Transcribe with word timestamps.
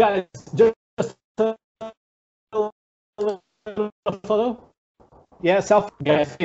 Guys, 0.00 0.24
just. 0.56 0.72
Yeah, 5.42 5.60
self. 5.60 5.92
Guys, 6.02 6.38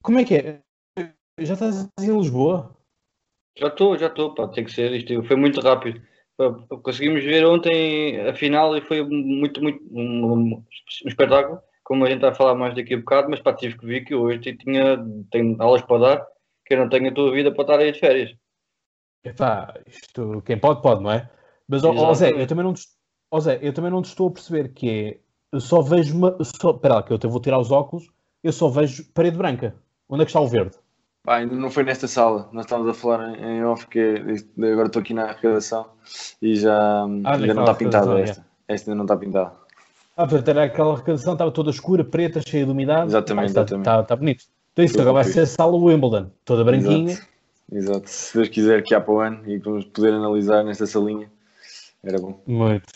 como 0.00 0.18
é 0.18 0.24
que 0.24 0.36
é? 0.36 0.60
Já 1.38 1.52
estás 1.52 1.86
em 2.00 2.18
Lisboa? 2.18 2.74
Já 3.58 3.66
estou, 3.66 3.98
já 3.98 4.06
estou, 4.06 4.34
pá, 4.34 4.48
tem 4.48 4.64
que 4.64 4.72
ser. 4.72 4.90
Isto 4.92 5.22
foi 5.24 5.36
muito 5.36 5.60
rápido. 5.60 6.00
Conseguimos 6.82 7.22
ver 7.22 7.44
ontem 7.44 8.18
a 8.26 8.32
final 8.32 8.74
e 8.74 8.80
foi 8.80 9.02
muito, 9.04 9.60
muito 9.62 9.84
um, 9.90 10.54
um, 10.54 10.64
espetáculo. 11.04 11.60
Como 11.84 12.06
a 12.06 12.08
gente 12.08 12.22
vai 12.22 12.34
falar 12.34 12.54
mais 12.54 12.74
daqui 12.74 12.94
a 12.94 12.96
bocado, 12.96 13.28
mas 13.28 13.40
pá, 13.40 13.52
tive 13.52 13.76
que 13.76 13.84
ver 13.84 14.00
que 14.06 14.14
hoje 14.14 14.56
tinha, 14.56 14.96
tenho 15.30 15.60
aulas 15.60 15.82
para 15.82 15.98
dar, 15.98 16.26
que 16.64 16.72
eu 16.72 16.78
não 16.78 16.88
tenho 16.88 17.10
a 17.10 17.14
tua 17.14 17.30
vida 17.32 17.52
para 17.52 17.64
estar 17.64 17.78
aí 17.80 17.92
de 17.92 18.00
férias. 18.00 18.34
Epá, 19.22 19.74
isto, 19.86 20.40
quem 20.46 20.58
pode, 20.58 20.80
pode, 20.80 21.02
não 21.02 21.12
é? 21.12 21.28
Mas, 21.68 21.84
ó, 21.84 22.14
Zé, 22.14 22.30
eu 22.30 22.46
também 22.46 22.64
não 22.64 22.72
te, 22.72 22.86
Zé, 23.40 23.58
eu 23.60 23.72
também 23.72 23.90
não 23.90 24.00
estou 24.00 24.28
a 24.28 24.30
perceber 24.30 24.72
que 24.72 24.88
é, 24.90 25.18
eu 25.52 25.60
só 25.60 25.82
vejo 25.82 26.16
uma, 26.16 26.36
só, 26.42 26.70
espera 26.70 26.94
lá, 26.94 27.02
que 27.02 27.12
eu 27.12 27.30
vou 27.30 27.40
tirar 27.40 27.58
os 27.58 27.70
óculos, 27.70 28.08
eu 28.42 28.52
só 28.52 28.68
vejo 28.68 29.04
parede 29.12 29.36
branca. 29.36 29.74
Onde 30.08 30.22
é 30.22 30.24
que 30.24 30.30
está 30.30 30.40
o 30.40 30.48
verde? 30.48 30.76
Pá, 31.22 31.36
ainda 31.36 31.54
não 31.54 31.70
foi 31.70 31.82
nesta 31.82 32.08
sala, 32.08 32.48
nós 32.52 32.64
estávamos 32.64 32.90
a 32.90 32.94
falar 32.94 33.38
em 33.38 33.62
off, 33.62 33.86
que 33.86 34.22
agora 34.56 34.86
estou 34.86 35.02
aqui 35.02 35.12
na 35.12 35.32
redação 35.32 35.86
e 36.40 36.56
já 36.56 36.74
ah, 36.74 37.34
ainda 37.34 37.52
não 37.52 37.64
está 37.64 37.74
pintada 37.74 38.18
esta. 38.20 38.46
É. 38.66 38.74
Esta 38.74 38.90
ainda 38.90 38.96
não 38.96 39.04
está 39.04 39.16
pintada. 39.16 39.52
Ah, 40.16 40.26
portanto, 40.26 40.48
era 40.48 40.64
aquela 40.64 40.96
redação, 40.96 41.34
estava 41.34 41.50
toda 41.52 41.70
escura, 41.70 42.02
preta, 42.02 42.40
cheia 42.40 42.64
de 42.64 42.70
umidade. 42.70 43.08
Exatamente, 43.08 43.44
Pá, 43.44 43.60
exatamente. 43.60 43.88
Está, 43.88 44.00
está, 44.00 44.16
bonito. 44.16 44.44
Então 44.72 44.84
isso 44.84 45.00
agora 45.00 45.14
vai 45.14 45.24
ser 45.24 45.40
a 45.40 45.46
sala 45.46 45.76
Wimbledon, 45.76 46.30
toda 46.44 46.64
branquinha. 46.64 47.12
Exato. 47.12 47.28
Exato. 47.70 48.08
Se 48.08 48.34
Deus 48.34 48.48
quiser 48.48 48.82
que 48.82 48.94
há 48.94 49.00
para 49.00 49.12
o 49.12 49.20
ano 49.20 49.42
e 49.46 49.58
vamos 49.58 49.84
poder 49.84 50.14
analisar 50.14 50.64
nesta 50.64 50.86
salinha, 50.86 51.30
era 52.08 52.18
bom. 52.18 52.40
Muito, 52.46 52.86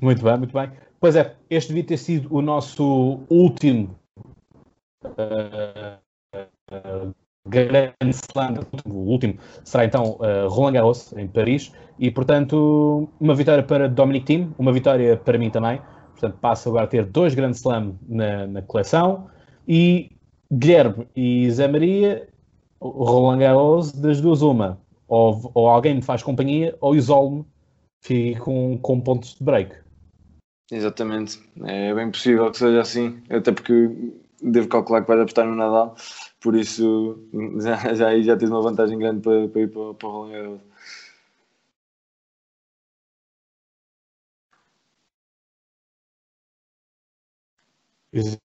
muito 0.00 0.22
bem, 0.22 0.38
muito 0.38 0.52
bem. 0.52 0.70
Pois 1.00 1.16
é, 1.16 1.34
este 1.50 1.68
devia 1.68 1.84
ter 1.84 1.96
sido 1.96 2.32
o 2.34 2.40
nosso 2.40 3.20
último 3.28 3.98
uh, 5.04 5.98
uh, 6.32 7.14
Grande 7.44 7.94
Slam, 8.10 8.54
o 8.86 9.10
último 9.10 9.36
será 9.64 9.84
então 9.84 10.16
uh, 10.20 10.48
Roland 10.48 10.74
Garros 10.74 11.12
em 11.14 11.26
Paris 11.26 11.72
e 11.98 12.08
portanto 12.08 13.08
uma 13.18 13.34
vitória 13.34 13.64
para 13.64 13.88
Dominic 13.88 14.26
Thiem, 14.26 14.54
uma 14.58 14.72
vitória 14.72 15.16
para 15.16 15.36
mim 15.38 15.50
também. 15.50 15.80
Portanto 16.12 16.38
passa 16.40 16.68
agora 16.68 16.84
a 16.84 16.88
ter 16.88 17.04
dois 17.04 17.34
Grand 17.34 17.50
Slam 17.50 17.96
na, 18.08 18.46
na 18.46 18.62
coleção 18.62 19.28
e 19.66 20.12
Guilherme 20.52 21.08
e 21.16 21.50
Zé 21.50 21.66
Maria, 21.66 22.28
Roland 22.80 23.38
Garros 23.38 23.90
das 23.90 24.20
duas 24.20 24.40
uma, 24.40 24.78
ou, 25.08 25.50
ou 25.52 25.68
alguém 25.68 25.96
me 25.96 26.02
faz 26.02 26.22
companhia 26.22 26.76
ou 26.80 26.94
isolo-me, 26.94 27.44
fico 28.02 28.44
com, 28.44 28.78
com 28.78 29.00
pontos 29.00 29.34
de 29.36 29.44
break. 29.44 29.74
Exatamente, 30.70 31.38
é 31.64 31.94
bem 31.94 32.10
possível 32.10 32.50
que 32.50 32.58
seja 32.58 32.80
assim, 32.80 33.22
até 33.30 33.52
porque 33.52 33.72
devo 34.42 34.68
calcular 34.68 35.02
que 35.02 35.08
vai 35.08 35.20
apostar 35.20 35.46
no 35.46 35.54
Nadal 35.54 35.94
por 36.40 36.56
isso, 36.56 37.18
já, 37.60 37.94
já 37.94 38.20
já 38.22 38.36
tens 38.36 38.50
uma 38.50 38.62
vantagem 38.62 38.98
grande 38.98 39.20
para, 39.22 39.48
para 39.48 39.60
ir 39.62 39.68
para, 39.68 39.94
para 39.94 40.08
o 40.08 40.12
Roland 40.12 40.32
Garros. 40.32 40.60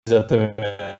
Exatamente. 0.08 1.00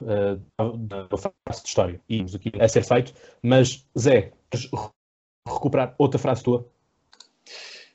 Da 0.00 1.16
frase 1.16 1.62
de 1.62 1.68
história 1.68 2.00
e 2.08 2.20
aqui 2.20 2.52
a 2.60 2.68
ser 2.68 2.84
feito, 2.84 3.12
mas 3.42 3.86
Zé, 3.98 4.32
queres 4.50 4.70
recuperar 5.46 5.94
outra 5.98 6.18
frase 6.18 6.44
tua? 6.44 6.66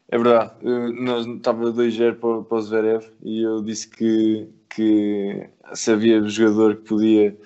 É 0.10 0.18
verdade, 0.18 0.54
nós 0.64 1.26
estava 1.26 1.72
2-0 1.72 2.20
para, 2.20 2.44
para 2.44 2.58
o 2.58 2.62
Zverev 2.62 3.06
e 3.24 3.42
eu 3.42 3.64
disse 3.64 3.90
que, 3.90 4.48
que 4.70 5.50
se 5.74 5.92
havia 5.92 6.22
jogador 6.24 6.76
que 6.76 6.84
podia 6.84 7.38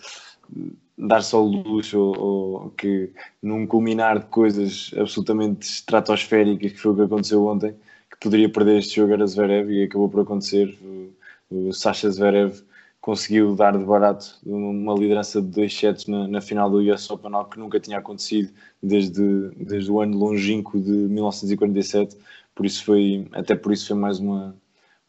dar 0.98 1.22
só 1.22 1.40
luxo 1.40 2.00
ou, 2.00 2.20
ou, 2.20 2.70
que 2.72 3.12
num 3.42 3.68
culminar 3.68 4.20
de 4.20 4.26
coisas 4.26 4.92
absolutamente 4.98 5.68
estratosféricas 5.68 6.72
que 6.72 6.80
foi 6.80 6.92
o 6.92 6.96
que 6.96 7.02
aconteceu 7.04 7.46
ontem, 7.46 7.76
que 8.10 8.18
poderia 8.20 8.50
perder 8.50 8.80
este 8.80 8.96
jogo 8.96 9.14
era 9.14 9.28
Zverev 9.28 9.72
e 9.72 9.84
acabou 9.84 10.10
por 10.10 10.22
acontecer. 10.22 10.78
O, 10.82 11.14
o 11.50 11.74
Sasha 11.74 12.10
Zverev 12.10 12.62
conseguiu 13.08 13.56
dar 13.56 13.78
de 13.78 13.86
barato 13.86 14.38
uma 14.46 14.94
liderança 14.94 15.42
de 15.42 15.48
dois 15.48 15.74
sets 15.74 16.08
na, 16.08 16.28
na 16.28 16.42
final 16.42 16.70
do 16.70 16.80
US 16.80 17.10
Open, 17.10 17.34
algo 17.34 17.50
que 17.50 17.58
nunca 17.58 17.80
tinha 17.80 18.00
acontecido 18.00 18.52
desde, 18.84 19.50
desde 19.56 19.90
o 19.90 20.02
ano 20.02 20.18
longínquo 20.18 20.78
de 20.78 20.92
1947 20.92 22.18
por 22.54 22.66
isso 22.66 22.84
foi, 22.84 23.26
até 23.32 23.56
por 23.56 23.72
isso 23.72 23.88
foi 23.88 23.96
mais 23.96 24.20
uma, 24.20 24.54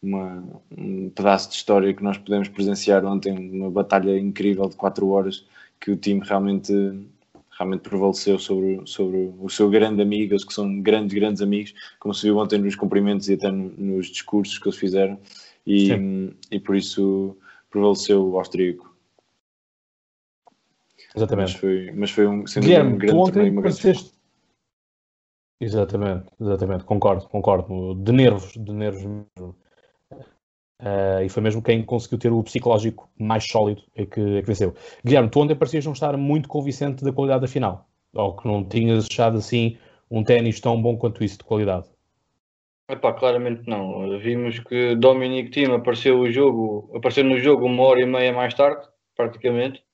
uma, 0.01 0.45
um 0.71 1.11
pedaço 1.11 1.51
de 1.51 1.57
história 1.57 1.93
que 1.93 2.05
nós 2.05 2.17
pudemos 2.17 2.47
presenciar 2.47 3.05
ontem, 3.05 3.37
uma 3.37 3.69
batalha 3.69 4.17
incrível 4.17 4.69
de 4.69 4.77
4 4.77 5.09
horas 5.09 5.45
que 5.81 5.91
o 5.91 5.97
time 5.97 6.21
realmente 6.25 6.73
realmente 7.59 7.81
prevaleceu 7.81 8.39
sobre, 8.39 8.81
sobre 8.85 9.35
o 9.41 9.49
seu 9.49 9.69
grande 9.69 10.01
amigo, 10.01 10.35
eles 10.35 10.45
que 10.45 10.55
são 10.55 10.81
grandes, 10.81 11.13
grandes 11.13 11.43
amigos, 11.43 11.75
como 11.99 12.15
se 12.15 12.23
viu 12.23 12.39
ontem 12.39 12.61
nos 12.61 12.77
cumprimentos 12.77 13.29
e 13.29 13.35
até 13.35 13.51
nos 13.51 14.07
discursos 14.07 14.57
que 14.57 14.69
eles 14.69 14.79
fizeram, 14.79 15.19
e, 15.67 15.91
e 16.53 16.61
por 16.61 16.77
isso 16.77 17.37
prevaleceu 17.71 18.27
o 18.27 18.39
austríaco. 18.39 18.97
Exatamente. 21.15 21.53
Mas 21.53 21.61
foi, 21.61 21.93
mas 21.93 22.11
foi 22.11 22.27
um, 22.27 22.47
sendo 22.47 22.65
Guilherme, 22.65 22.95
um 22.95 22.99
grande 22.99 23.33
torneio, 23.33 23.53
uma 23.53 23.63
grande 23.63 24.19
Exatamente, 25.61 26.31
exatamente, 26.41 26.85
concordo, 26.85 27.29
concordo. 27.29 27.95
De 27.97 28.13
nervos, 28.13 28.53
de 28.53 28.73
nervos 28.73 29.03
mesmo. 29.05 29.57
Uh, 30.81 31.25
e 31.25 31.29
foi 31.29 31.43
mesmo 31.43 31.61
quem 31.61 31.85
conseguiu 31.85 32.19
ter 32.19 32.33
o 32.33 32.41
psicológico 32.45 33.11
mais 33.19 33.45
sólido 33.45 33.83
é 33.97 34.07
que, 34.07 34.21
é 34.21 34.41
que 34.41 34.47
venceu. 34.47 34.77
Guilherme, 35.05 35.29
tu 35.29 35.41
ontem 35.41 35.57
parecias 35.57 35.85
não 35.85 35.93
estar 35.93 36.17
muito 36.17 36.49
convincente 36.49 37.03
da 37.03 37.13
qualidade 37.13 37.41
da 37.41 37.49
final, 37.49 37.89
ou 38.15 38.37
que 38.37 38.47
não 38.47 38.65
tinhas 38.65 39.09
achado 39.11 39.39
assim 39.39 39.77
um 40.09 40.23
ténis 40.23 40.61
tão 40.61 40.81
bom 40.81 40.97
quanto 40.97 41.25
isso 41.25 41.39
de 41.39 41.45
qualidade. 41.45 41.89
Epá, 42.89 43.13
claramente 43.13 43.69
não. 43.69 44.19
Vimos 44.19 44.59
que 44.61 44.95
Dominic 44.97 45.51
Thiem 45.51 45.75
apareceu, 45.75 46.21
o 46.21 46.31
jogo, 46.31 46.91
apareceu 46.97 47.23
no 47.23 47.39
jogo 47.39 47.67
uma 47.67 47.83
hora 47.83 48.01
e 48.01 48.07
meia 48.07 48.33
mais 48.33 48.55
tarde, 48.55 48.87
praticamente. 49.15 49.85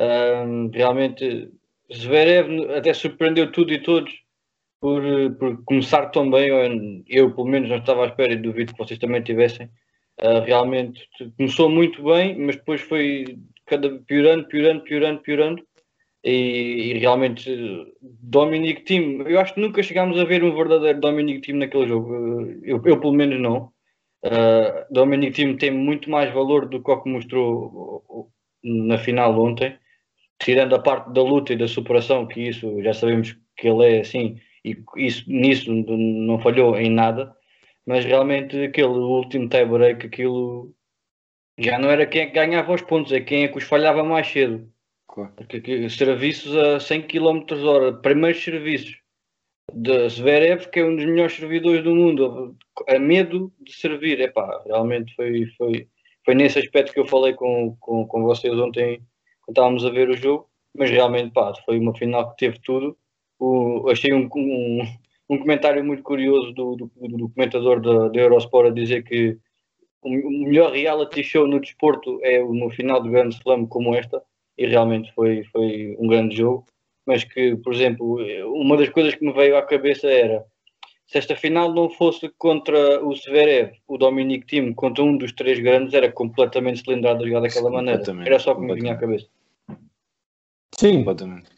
Um, 0.00 0.70
realmente, 0.72 1.50
Zverev 1.94 2.70
até 2.74 2.94
surpreendeu 2.94 3.52
tudo 3.52 3.72
e 3.74 3.82
todos 3.82 4.10
por, 4.80 5.02
por 5.38 5.62
começar 5.64 6.06
tão 6.06 6.30
bem. 6.30 7.04
Eu, 7.06 7.34
pelo 7.34 7.48
menos, 7.48 7.68
não 7.68 7.76
estava 7.76 8.04
à 8.04 8.06
espera 8.06 8.32
e 8.32 8.36
duvido 8.36 8.72
que 8.72 8.78
vocês 8.78 8.98
também 8.98 9.22
tivessem. 9.22 9.66
Uh, 10.18 10.40
realmente 10.46 11.06
começou 11.36 11.68
muito 11.68 12.02
bem, 12.02 12.38
mas 12.38 12.56
depois 12.56 12.80
foi 12.80 13.38
cada 13.66 13.90
piorando, 14.06 14.46
piorando, 14.48 14.82
piorando, 14.84 15.20
piorando. 15.20 15.62
E, 16.24 16.92
e 16.94 16.98
realmente, 16.98 17.50
Dominic 18.00 18.82
Team, 18.82 19.22
eu 19.22 19.40
acho 19.40 19.54
que 19.54 19.60
nunca 19.60 19.82
chegámos 19.82 20.18
a 20.18 20.24
ver 20.24 20.44
um 20.44 20.54
verdadeiro 20.54 21.00
Dominic 21.00 21.40
Team 21.40 21.58
naquele 21.58 21.88
jogo. 21.88 22.14
Eu, 22.62 22.80
eu 22.84 23.00
pelo 23.00 23.12
menos, 23.12 23.40
não. 23.40 23.72
Uh, 24.24 24.86
Dominic 24.90 25.34
Team 25.34 25.56
tem 25.56 25.70
muito 25.70 26.08
mais 26.08 26.32
valor 26.32 26.68
do 26.68 26.82
que 26.82 26.90
o 26.90 27.02
que 27.02 27.10
mostrou 27.10 28.30
na 28.62 28.98
final 28.98 29.38
ontem, 29.40 29.76
tirando 30.40 30.74
a 30.74 30.78
parte 30.78 31.12
da 31.12 31.22
luta 31.22 31.52
e 31.52 31.56
da 31.56 31.66
superação, 31.66 32.26
que 32.26 32.40
isso 32.40 32.80
já 32.82 32.94
sabemos 32.94 33.36
que 33.56 33.68
ele 33.68 33.96
é 33.96 34.00
assim 34.00 34.40
e 34.64 34.76
isso, 34.96 35.24
nisso 35.28 35.72
não 35.72 36.38
falhou 36.38 36.76
em 36.78 36.90
nada, 36.90 37.34
mas 37.86 38.04
realmente 38.04 38.64
aquele 38.64 38.88
último 38.88 39.48
tie 39.48 39.64
break, 39.64 40.06
aquilo 40.06 40.72
já 41.58 41.78
não 41.78 41.90
era 41.90 42.06
quem 42.06 42.22
é 42.22 42.26
que 42.26 42.32
ganhava 42.32 42.72
os 42.72 42.82
pontos, 42.82 43.12
é 43.12 43.20
quem 43.20 43.44
é 43.44 43.48
que 43.48 43.58
os 43.58 43.64
falhava 43.64 44.02
mais 44.04 44.28
cedo. 44.28 44.70
Claro. 45.12 45.30
Porque 45.36 45.90
serviços 45.90 46.56
a 46.56 46.80
100 46.80 47.02
km 47.02 47.44
hora, 47.66 47.92
primeiros 47.92 48.42
serviços 48.42 48.96
de 49.70 50.08
Zverev, 50.08 50.70
que 50.70 50.80
é 50.80 50.84
um 50.86 50.96
dos 50.96 51.04
melhores 51.04 51.34
servidores 51.34 51.84
do 51.84 51.94
mundo, 51.94 52.56
a 52.88 52.98
medo 52.98 53.52
de 53.60 53.74
servir, 53.74 54.22
é 54.22 54.28
pá, 54.28 54.62
realmente 54.64 55.14
foi, 55.14 55.46
foi, 55.58 55.86
foi 56.24 56.34
nesse 56.34 56.58
aspecto 56.58 56.94
que 56.94 57.00
eu 57.00 57.06
falei 57.06 57.34
com, 57.34 57.76
com, 57.78 58.06
com 58.06 58.22
vocês 58.22 58.54
ontem, 58.54 59.02
quando 59.42 59.56
estávamos 59.56 59.84
a 59.84 59.90
ver 59.90 60.08
o 60.08 60.16
jogo, 60.16 60.48
mas 60.74 60.90
realmente 60.90 61.30
pá, 61.34 61.52
foi 61.66 61.78
uma 61.78 61.94
final 61.94 62.30
que 62.30 62.38
teve 62.38 62.58
tudo. 62.64 62.96
O, 63.38 63.90
achei 63.90 64.14
um, 64.14 64.30
um, 64.34 64.80
um, 65.28 65.38
comentário 65.38 65.84
muito 65.84 66.02
curioso 66.02 66.52
do, 66.52 66.74
do, 66.74 66.90
do 66.96 67.28
comentador 67.28 67.82
da, 68.10 68.18
Eurosport 68.18 68.68
a 68.68 68.74
dizer 68.74 69.02
que 69.04 69.36
o 70.00 70.08
melhor 70.08 70.72
reality 70.72 71.22
show 71.22 71.46
no 71.46 71.60
desporto 71.60 72.18
é 72.22 72.42
no 72.42 72.70
final 72.70 73.02
do 73.02 73.10
Grande 73.10 73.36
Slam 73.36 73.66
como 73.66 73.94
esta, 73.94 74.22
e 74.56 74.66
realmente 74.66 75.12
foi, 75.14 75.44
foi 75.44 75.96
um 75.98 76.06
grande 76.06 76.36
jogo, 76.36 76.66
mas 77.06 77.24
que, 77.24 77.56
por 77.56 77.72
exemplo, 77.72 78.18
uma 78.54 78.76
das 78.76 78.88
coisas 78.88 79.14
que 79.14 79.24
me 79.24 79.32
veio 79.32 79.56
à 79.56 79.62
cabeça 79.62 80.08
era 80.08 80.44
se 81.12 81.18
esta 81.18 81.36
final 81.36 81.74
não 81.74 81.90
fosse 81.90 82.30
contra 82.38 83.04
o 83.04 83.14
Severev, 83.14 83.72
o 83.86 83.98
Dominic 83.98 84.46
Thiem, 84.46 84.72
contra 84.72 85.04
um 85.04 85.18
dos 85.18 85.32
três 85.32 85.58
grandes, 85.60 85.92
era 85.92 86.10
completamente 86.10 86.82
cilindrado 86.82 87.22
a 87.22 87.26
jogar 87.26 87.40
daquela 87.40 87.70
maneira. 87.70 88.02
Era 88.24 88.38
só 88.38 88.54
que 88.54 88.62
me 88.62 88.74
vinha 88.74 88.94
à 88.94 88.96
cabeça. 88.96 89.26
Sim, 90.74 90.98
completamente. 90.98 91.50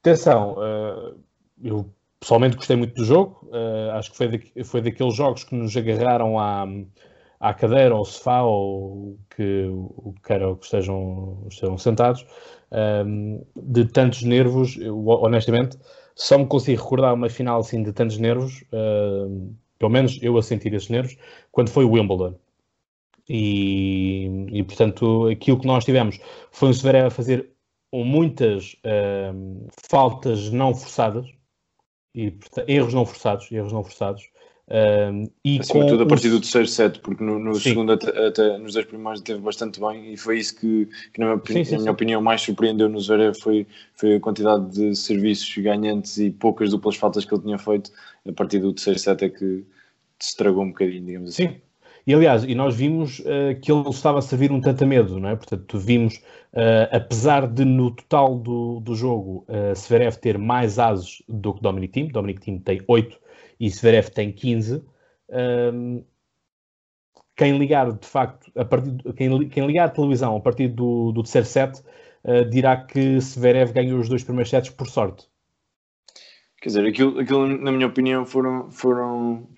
Atenção, 0.00 0.54
uh, 0.54 1.20
eu 1.62 1.86
pessoalmente 2.18 2.56
gostei 2.56 2.76
muito 2.76 2.94
do 2.94 3.04
jogo. 3.04 3.46
Uh, 3.52 3.90
acho 3.92 4.10
que 4.10 4.16
foi, 4.16 4.28
da, 4.28 4.64
foi 4.64 4.80
daqueles 4.80 5.14
jogos 5.14 5.44
que 5.44 5.54
nos 5.54 5.76
agarraram 5.76 6.38
à, 6.38 6.62
à 6.62 6.66
cadeira, 7.54 7.94
ao 7.94 8.04
sofá, 8.04 8.42
ou 8.42 9.18
que, 9.34 9.66
o 9.70 10.14
que 10.24 10.32
era 10.32 10.54
que 10.54 10.64
estejam, 10.64 11.46
estejam 11.50 11.76
sentados, 11.76 12.24
um, 13.06 13.44
de 13.56 13.84
tantos 13.86 14.22
nervos. 14.22 14.76
Eu, 14.76 15.06
honestamente, 15.06 15.76
só 16.14 16.38
me 16.38 16.46
consigo 16.46 16.82
recordar 16.82 17.14
uma 17.14 17.28
final 17.28 17.60
assim 17.60 17.82
de 17.82 17.92
tantos 17.92 18.18
nervos, 18.18 18.62
uh, 18.72 19.54
pelo 19.78 19.90
menos 19.90 20.18
eu 20.22 20.36
a 20.38 20.42
sentir 20.42 20.72
esses 20.72 20.88
nervos, 20.88 21.16
quando 21.52 21.70
foi 21.70 21.84
o 21.84 21.90
Wimbledon. 21.90 22.34
E, 23.28 24.46
e, 24.52 24.62
portanto, 24.62 25.28
aquilo 25.28 25.58
que 25.58 25.66
nós 25.66 25.84
tivemos 25.84 26.20
foi 26.50 26.68
um 26.68 26.72
Severé 26.72 27.06
a 27.06 27.10
fazer 27.10 27.50
muitas 27.92 28.74
uh, 28.84 29.68
faltas 29.88 30.50
não 30.50 30.74
forçadas, 30.74 31.26
e 32.14 32.32
erros 32.68 32.94
não 32.94 33.04
forçados, 33.04 33.50
erros 33.50 33.72
não 33.72 33.82
forçados. 33.82 34.28
Uh, 34.66 35.30
e 35.44 35.60
Acima 35.60 36.02
a 36.02 36.06
partir 36.06 36.30
do 36.30 36.40
terceiro 36.40 36.66
set, 36.66 36.98
porque 37.00 37.22
no, 37.22 37.38
no 37.38 37.54
segundo 37.54 37.92
até, 37.92 38.28
até, 38.28 38.56
nos 38.56 38.72
dois 38.72 38.86
primeiros 38.86 39.20
teve 39.20 39.38
bastante 39.40 39.78
bem 39.78 40.14
e 40.14 40.16
foi 40.16 40.38
isso 40.38 40.58
que, 40.58 40.88
que 41.12 41.20
na, 41.20 41.26
minha, 41.26 41.40
sim, 41.46 41.64
sim, 41.64 41.72
na 41.72 41.78
minha 41.80 41.92
opinião 41.92 42.22
mais 42.22 42.40
surpreendeu 42.40 42.88
no 42.88 42.98
Zverev 42.98 43.34
foi, 43.38 43.66
foi 43.94 44.16
a 44.16 44.20
quantidade 44.20 44.70
de 44.70 44.96
serviços 44.96 45.54
ganhantes 45.58 46.16
e 46.16 46.30
poucas 46.30 46.70
duplas 46.70 46.96
faltas 46.96 47.26
que 47.26 47.34
ele 47.34 47.42
tinha 47.42 47.58
feito 47.58 47.90
a 48.26 48.32
partir 48.32 48.58
do 48.58 48.72
terceiro 48.72 48.98
set 48.98 49.22
é 49.22 49.28
que 49.28 49.66
se 50.18 50.30
estragou 50.30 50.64
um 50.64 50.68
bocadinho, 50.68 51.04
digamos 51.04 51.30
assim. 51.30 51.48
Sim, 51.48 51.56
e 52.06 52.14
aliás, 52.14 52.44
e 52.44 52.54
nós 52.54 52.74
vimos 52.74 53.18
uh, 53.20 53.58
que 53.60 53.72
ele 53.72 53.88
estava 53.88 54.18
a 54.18 54.22
servir 54.22 54.52
um 54.52 54.60
tanto 54.60 54.84
a 54.84 54.86
medo, 54.86 55.18
não 55.18 55.28
é? 55.28 55.36
Portanto, 55.36 55.78
vimos, 55.78 56.16
uh, 56.52 56.88
apesar 56.90 57.46
de 57.46 57.64
no 57.64 57.90
total 57.90 58.38
do, 58.38 58.80
do 58.80 58.94
jogo 58.94 59.44
uh, 59.48 59.74
Severev 59.74 60.16
ter 60.16 60.36
mais 60.36 60.78
ases 60.78 61.22
do 61.28 61.54
que 61.54 61.62
Dominic 61.62 61.92
Thiem, 61.92 62.08
Dominic 62.08 62.40
Thiem 62.40 62.58
tem 62.58 62.82
8 62.86 63.23
e 63.58 63.70
Severev 63.70 64.08
tem 64.10 64.32
15, 64.32 64.82
ehm, 65.30 66.02
quem 67.36 67.58
ligar 67.58 67.92
de 67.92 68.06
facto, 68.06 68.50
a 68.56 68.64
partir, 68.64 68.96
quem, 69.14 69.48
quem 69.48 69.66
ligar 69.66 69.86
a 69.86 69.90
televisão 69.90 70.36
a 70.36 70.40
partir 70.40 70.68
do, 70.68 71.12
do 71.12 71.22
terceiro 71.22 71.46
set 71.46 71.82
uh, 72.24 72.48
dirá 72.48 72.76
que 72.76 73.20
Severev 73.20 73.72
ganhou 73.72 73.98
os 73.98 74.08
dois 74.08 74.22
primeiros 74.22 74.50
sets 74.50 74.70
por 74.70 74.88
sorte. 74.88 75.26
Quer 76.60 76.68
dizer, 76.68 76.86
aquilo, 76.86 77.18
aquilo 77.18 77.46
na 77.46 77.72
minha 77.72 77.86
opinião 77.86 78.24
foram, 78.24 78.70
foram 78.70 79.48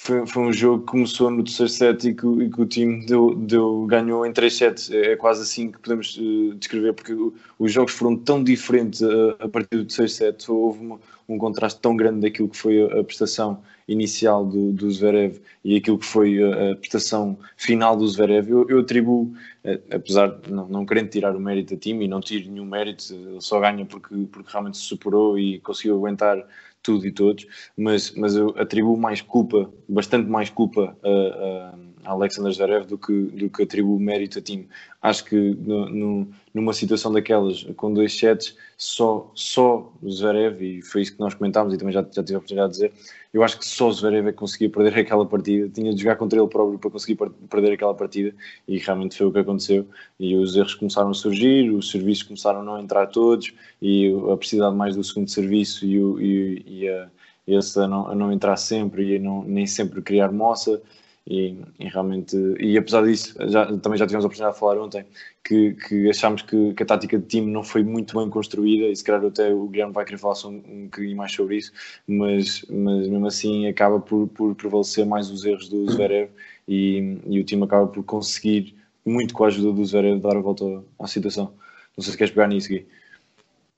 foi, 0.00 0.26
foi 0.26 0.42
um 0.44 0.52
jogo 0.52 0.84
que 0.84 0.92
começou 0.92 1.30
no 1.30 1.42
terceiro 1.42 1.70
set 1.70 2.08
e 2.08 2.14
que, 2.14 2.26
e 2.26 2.50
que 2.50 2.60
o 2.60 2.66
time 2.66 3.04
deu, 3.04 3.34
deu, 3.34 3.84
ganhou 3.86 4.24
em 4.24 4.32
três 4.32 4.56
sets. 4.56 4.90
É, 4.90 5.12
é 5.12 5.16
quase 5.16 5.42
assim 5.42 5.72
que 5.72 5.78
podemos 5.78 6.16
uh, 6.16 6.54
descrever, 6.54 6.92
porque 6.92 7.14
os 7.58 7.72
jogos 7.72 7.92
foram 7.92 8.16
tão 8.16 8.42
diferentes 8.42 9.02
a, 9.02 9.30
a 9.40 9.48
partir 9.48 9.76
do 9.76 9.84
terceiro 9.84 10.10
set. 10.10 10.50
Houve 10.50 10.78
uma, 10.78 11.00
um 11.28 11.36
contraste 11.36 11.80
tão 11.80 11.96
grande 11.96 12.20
daquilo 12.20 12.48
que 12.48 12.56
foi 12.56 12.80
a, 12.80 13.02
prestação 13.02 13.60
inicial 13.88 14.46
do, 14.46 14.72
do, 14.72 14.90
Zverev 14.90 15.40
e 15.64 15.76
aquilo 15.76 15.98
que 15.98 16.06
foi 16.06 16.42
a, 16.42 16.72
a 16.72 16.76
prestação 16.76 17.36
final 17.56 17.96
do 17.96 18.06
Zverev. 18.06 18.50
Eu, 18.50 18.68
eu 18.68 18.80
atribuo, 18.80 19.32
uh, 19.64 19.94
apesar 19.94 20.28
de 20.28 20.52
não, 20.52 20.68
não 20.68 20.86
querendo 20.86 21.10
tirar 21.10 21.34
o 21.34 21.40
mérito 21.40 21.74
a 21.74 21.76
time 21.76 22.04
e 22.04 22.08
não 22.08 22.20
tiro 22.20 22.50
nenhum 22.50 22.66
mérito, 22.66 23.12
ele 23.12 23.40
só 23.40 23.58
ganha 23.58 23.84
porque, 23.84 24.14
porque 24.30 24.50
realmente 24.50 24.78
se 24.78 24.84
superou 24.84 25.38
e 25.38 25.58
conseguiu 25.58 25.96
aguentar 25.96 26.46
tudo 26.82 27.06
e 27.06 27.12
todos, 27.12 27.46
mas, 27.76 28.12
mas 28.12 28.34
eu 28.34 28.54
atribuo 28.56 28.96
mais 28.96 29.20
culpa, 29.20 29.70
bastante 29.88 30.28
mais 30.28 30.48
culpa 30.50 30.96
a, 31.02 31.74
a 32.04 32.12
Alexander 32.12 32.52
Zverev 32.52 32.86
do 32.86 32.96
que, 32.96 33.12
do 33.12 33.50
que 33.50 33.62
atribuo 33.62 33.98
mérito 33.98 34.38
a 34.38 34.42
time. 34.42 34.68
Acho 35.02 35.24
que 35.24 35.36
no, 35.36 35.88
no, 35.88 36.28
numa 36.58 36.72
situação 36.72 37.12
daquelas, 37.12 37.62
com 37.76 37.92
dois 37.92 38.18
sets, 38.18 38.56
só, 38.76 39.30
só 39.34 39.90
Zverev, 40.06 40.60
e 40.60 40.82
foi 40.82 41.02
isso 41.02 41.14
que 41.14 41.20
nós 41.20 41.34
comentámos 41.34 41.72
e 41.72 41.78
também 41.78 41.92
já, 41.92 42.02
já 42.02 42.22
tive 42.22 42.34
a 42.34 42.38
oportunidade 42.38 42.72
de 42.72 42.78
dizer, 42.78 42.92
eu 43.32 43.42
acho 43.44 43.58
que 43.58 43.66
só 43.66 43.90
Zverev 43.90 44.28
é 44.28 44.32
que 44.32 44.38
conseguia 44.38 44.68
perder 44.68 44.98
aquela 45.00 45.24
partida, 45.24 45.68
tinha 45.68 45.94
de 45.94 46.02
jogar 46.02 46.16
contra 46.16 46.38
ele 46.38 46.48
próprio 46.48 46.78
para 46.78 46.90
conseguir 46.90 47.16
perder 47.48 47.72
aquela 47.72 47.94
partida 47.94 48.34
e 48.66 48.78
realmente 48.78 49.16
foi 49.16 49.26
o 49.26 49.32
que 49.32 49.38
aconteceu. 49.38 49.86
E 50.18 50.34
os 50.36 50.56
erros 50.56 50.74
começaram 50.74 51.10
a 51.10 51.14
surgir, 51.14 51.70
os 51.70 51.90
serviços 51.90 52.24
começaram 52.24 52.60
a 52.60 52.64
não 52.64 52.78
entrar 52.78 53.06
todos 53.06 53.52
e 53.80 54.12
a 54.32 54.36
precisar 54.36 54.70
mais 54.72 54.96
do 54.96 55.04
segundo 55.04 55.30
serviço 55.30 55.86
e, 55.86 56.02
o, 56.02 56.20
e, 56.20 56.64
e 56.66 56.88
a, 56.88 57.08
esse 57.46 57.78
a 57.80 57.86
não, 57.86 58.08
a 58.08 58.14
não 58.14 58.32
entrar 58.32 58.56
sempre 58.56 59.14
e 59.14 59.18
não, 59.18 59.44
nem 59.44 59.66
sempre 59.66 60.02
criar 60.02 60.32
moça 60.32 60.82
e, 61.30 61.58
e, 61.78 61.86
realmente, 61.88 62.34
e 62.58 62.78
apesar 62.78 63.04
disso, 63.04 63.34
já, 63.50 63.66
também 63.78 63.98
já 63.98 64.06
tivemos 64.06 64.24
a 64.24 64.28
oportunidade 64.28 64.54
de 64.54 64.60
falar 64.60 64.78
ontem 64.78 65.04
que, 65.44 65.74
que 65.74 66.08
achámos 66.08 66.40
que, 66.40 66.72
que, 66.72 66.82
a 66.82 66.86
tática 66.86 67.18
de 67.18 67.26
time 67.26 67.52
não 67.52 67.62
foi 67.62 67.82
muito 67.82 68.18
bem 68.18 68.30
construída 68.30 68.86
e 68.86 68.96
se 68.96 69.04
calhar 69.04 69.22
até 69.22 69.52
o 69.52 69.68
Guilherme 69.68 69.92
vai 69.92 70.06
querer 70.06 70.16
falar 70.16 70.34
um, 70.46 70.62
um 70.66 70.84
bocadinho 70.84 71.16
mais 71.18 71.32
sobre 71.32 71.58
isso, 71.58 71.70
mas, 72.06 72.64
mas 72.70 73.06
mesmo 73.08 73.26
assim 73.26 73.66
acaba 73.66 74.00
por, 74.00 74.26
por 74.28 74.54
prevalecer 74.54 75.04
mais 75.04 75.30
os 75.30 75.44
erros 75.44 75.68
do 75.68 75.90
Zverev 75.90 76.30
e, 76.66 77.18
e 77.26 77.38
o 77.38 77.44
time 77.44 77.64
acaba 77.64 77.86
por 77.86 78.02
conseguir, 78.04 78.74
muito 79.04 79.34
com 79.34 79.44
a 79.44 79.48
ajuda 79.48 79.70
do 79.70 79.84
Zverev, 79.84 80.20
dar 80.20 80.34
a 80.34 80.40
volta 80.40 80.82
à 80.98 81.06
situação. 81.06 81.52
Não 81.94 82.02
sei 82.02 82.12
se 82.12 82.16
queres 82.16 82.32
pegar 82.32 82.48
nisso, 82.48 82.70
Gui. 82.70 82.86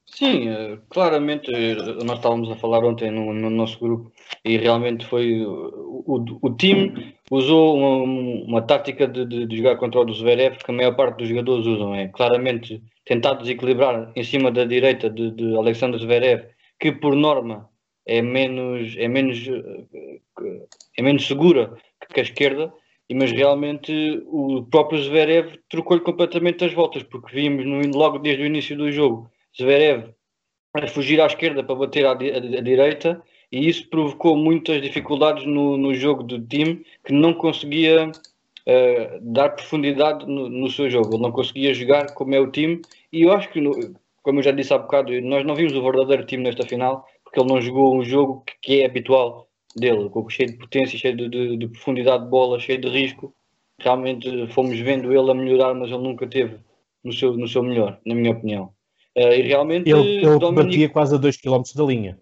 Sim, 0.07 0.49
eh, 0.51 0.79
claramente 0.89 1.53
eh, 1.53 1.75
nós 2.05 2.19
estávamos 2.19 2.51
a 2.51 2.57
falar 2.57 2.85
ontem 2.85 3.11
no, 3.11 3.33
no 3.33 3.49
nosso 3.49 3.79
grupo 3.81 4.13
e 4.45 4.57
realmente 4.57 5.07
foi 5.07 5.45
o, 5.45 6.05
o, 6.07 6.39
o 6.43 6.51
time 6.57 7.15
usou 7.31 7.77
uma, 7.77 8.45
uma 8.45 8.63
tática 8.63 9.07
de, 9.07 9.25
de, 9.25 9.47
de, 9.47 9.57
jogar 9.57 9.77
contra 9.77 10.01
o 10.01 10.13
Zverev 10.13 10.59
que 10.59 10.71
a 10.71 10.75
maior 10.75 10.97
parte 10.97 11.19
dos 11.19 11.29
jogadores 11.29 11.65
usam, 11.65 11.95
é 11.95 12.09
claramente 12.09 12.83
tentar 13.05 13.35
desequilibrar 13.35 14.13
em 14.17 14.25
cima 14.25 14.51
da 14.51 14.65
direita 14.65 15.09
de, 15.09 15.31
de 15.31 15.57
Alexander 15.57 15.99
Zverev, 16.01 16.49
que 16.79 16.91
por 16.91 17.15
norma 17.15 17.71
é 18.05 18.21
menos, 18.21 18.97
é 18.97 19.07
menos, 19.07 19.39
é 20.99 21.03
menos 21.03 21.27
segura 21.27 21.73
que 22.13 22.19
a 22.19 22.25
esquerda, 22.25 22.73
mas 23.13 23.31
realmente 23.31 24.23
o 24.27 24.65
próprio 24.65 25.01
Zverev 25.01 25.59
trocou-lhe 25.69 26.03
completamente 26.03 26.65
as 26.65 26.73
voltas, 26.73 27.05
porque 27.05 27.35
vimos 27.35 27.65
no, 27.65 27.81
logo 27.97 28.19
desde 28.19 28.43
o 28.43 28.47
início 28.47 28.77
do 28.77 28.91
jogo 28.91 29.31
Zverev 29.57 30.13
a 30.75 30.87
fugir 30.87 31.21
à 31.21 31.27
esquerda 31.27 31.63
para 31.63 31.75
bater 31.75 32.07
à, 32.07 32.13
à 32.13 32.15
direita 32.15 33.23
e 33.53 33.69
isso 33.69 33.89
provocou 33.89 34.37
muitas 34.37 34.81
dificuldades 34.81 35.45
no, 35.47 35.77
no 35.77 35.95
jogo 35.95 36.23
do 36.23 36.41
time 36.41 36.85
que 37.05 37.13
não 37.13 37.35
conseguia 37.35 38.09
uh, 38.11 39.21
dar 39.21 39.51
profundidade 39.51 40.27
no, 40.27 40.49
no, 40.49 40.71
seu 40.71 40.89
jogo, 40.89 41.15
ele 41.15 41.23
não 41.23 41.33
conseguia 41.33 41.75
jogar 41.75 42.15
como 42.15 42.35
é 42.35 42.41
o 42.41 42.51
time 42.51 42.81
e 43.13 43.23
eu 43.23 43.33
acho 43.33 43.51
que, 43.51 43.61
como 44.23 44.39
eu 44.39 44.43
já 44.43 44.53
disse 44.53 44.73
há 44.73 44.79
bocado, 44.79 45.19
nós 45.23 45.45
não 45.45 45.55
vimos 45.55 45.75
o 45.75 45.83
verdadeiro 45.83 46.27
time 46.27 46.45
nesta 46.45 46.67
final 46.67 47.07
porque 47.25 47.41
ele 47.41 47.49
não 47.49 47.61
jogou 47.61 47.97
um 47.97 48.05
jogo 48.05 48.43
que, 48.45 48.55
que 48.61 48.83
é 48.83 48.87
habitual 48.87 49.49
dele, 49.77 50.11
cheio 50.29 50.51
de 50.51 50.59
potência, 50.59 50.99
cheio 50.99 51.17
de, 51.17 51.29
de, 51.29 51.57
de, 51.57 51.69
profundidade 51.69 52.25
de 52.25 52.31
bola, 52.31 52.59
cheio 52.59 52.81
de 52.81 52.89
risco. 52.89 53.33
Realmente 53.79 54.49
fomos 54.49 54.79
vendo 54.79 55.13
ele 55.13 55.31
a 55.31 55.35
melhorar, 55.35 55.75
mas 55.75 55.91
ele 55.91 56.03
nunca 56.03 56.27
teve 56.27 56.59
no 57.05 57.13
seu, 57.13 57.37
no 57.37 57.49
seu 57.49 57.63
melhor, 57.63 57.99
na 58.05 58.15
minha 58.15 58.33
opinião. 58.33 58.73
Uh, 59.17 59.33
e 59.33 59.43
realmente 59.43 59.89
ele, 59.89 60.19
ele 60.19 60.39
Dominic... 60.39 60.67
batia 60.67 60.89
quase 60.89 61.15
a 61.15 61.19
2 61.19 61.37
km 61.37 61.63
da 61.75 61.85
linha. 61.85 62.19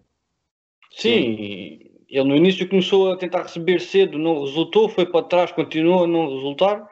Sim, 0.99 1.79
ele 2.09 2.27
no 2.27 2.35
início 2.35 2.67
começou 2.67 3.11
a 3.11 3.17
tentar 3.17 3.43
receber 3.43 3.79
cedo, 3.79 4.17
não 4.17 4.41
resultou, 4.41 4.89
foi 4.89 5.05
para 5.05 5.23
trás, 5.25 5.51
continuou 5.51 6.03
a 6.03 6.07
não 6.07 6.35
resultar, 6.35 6.85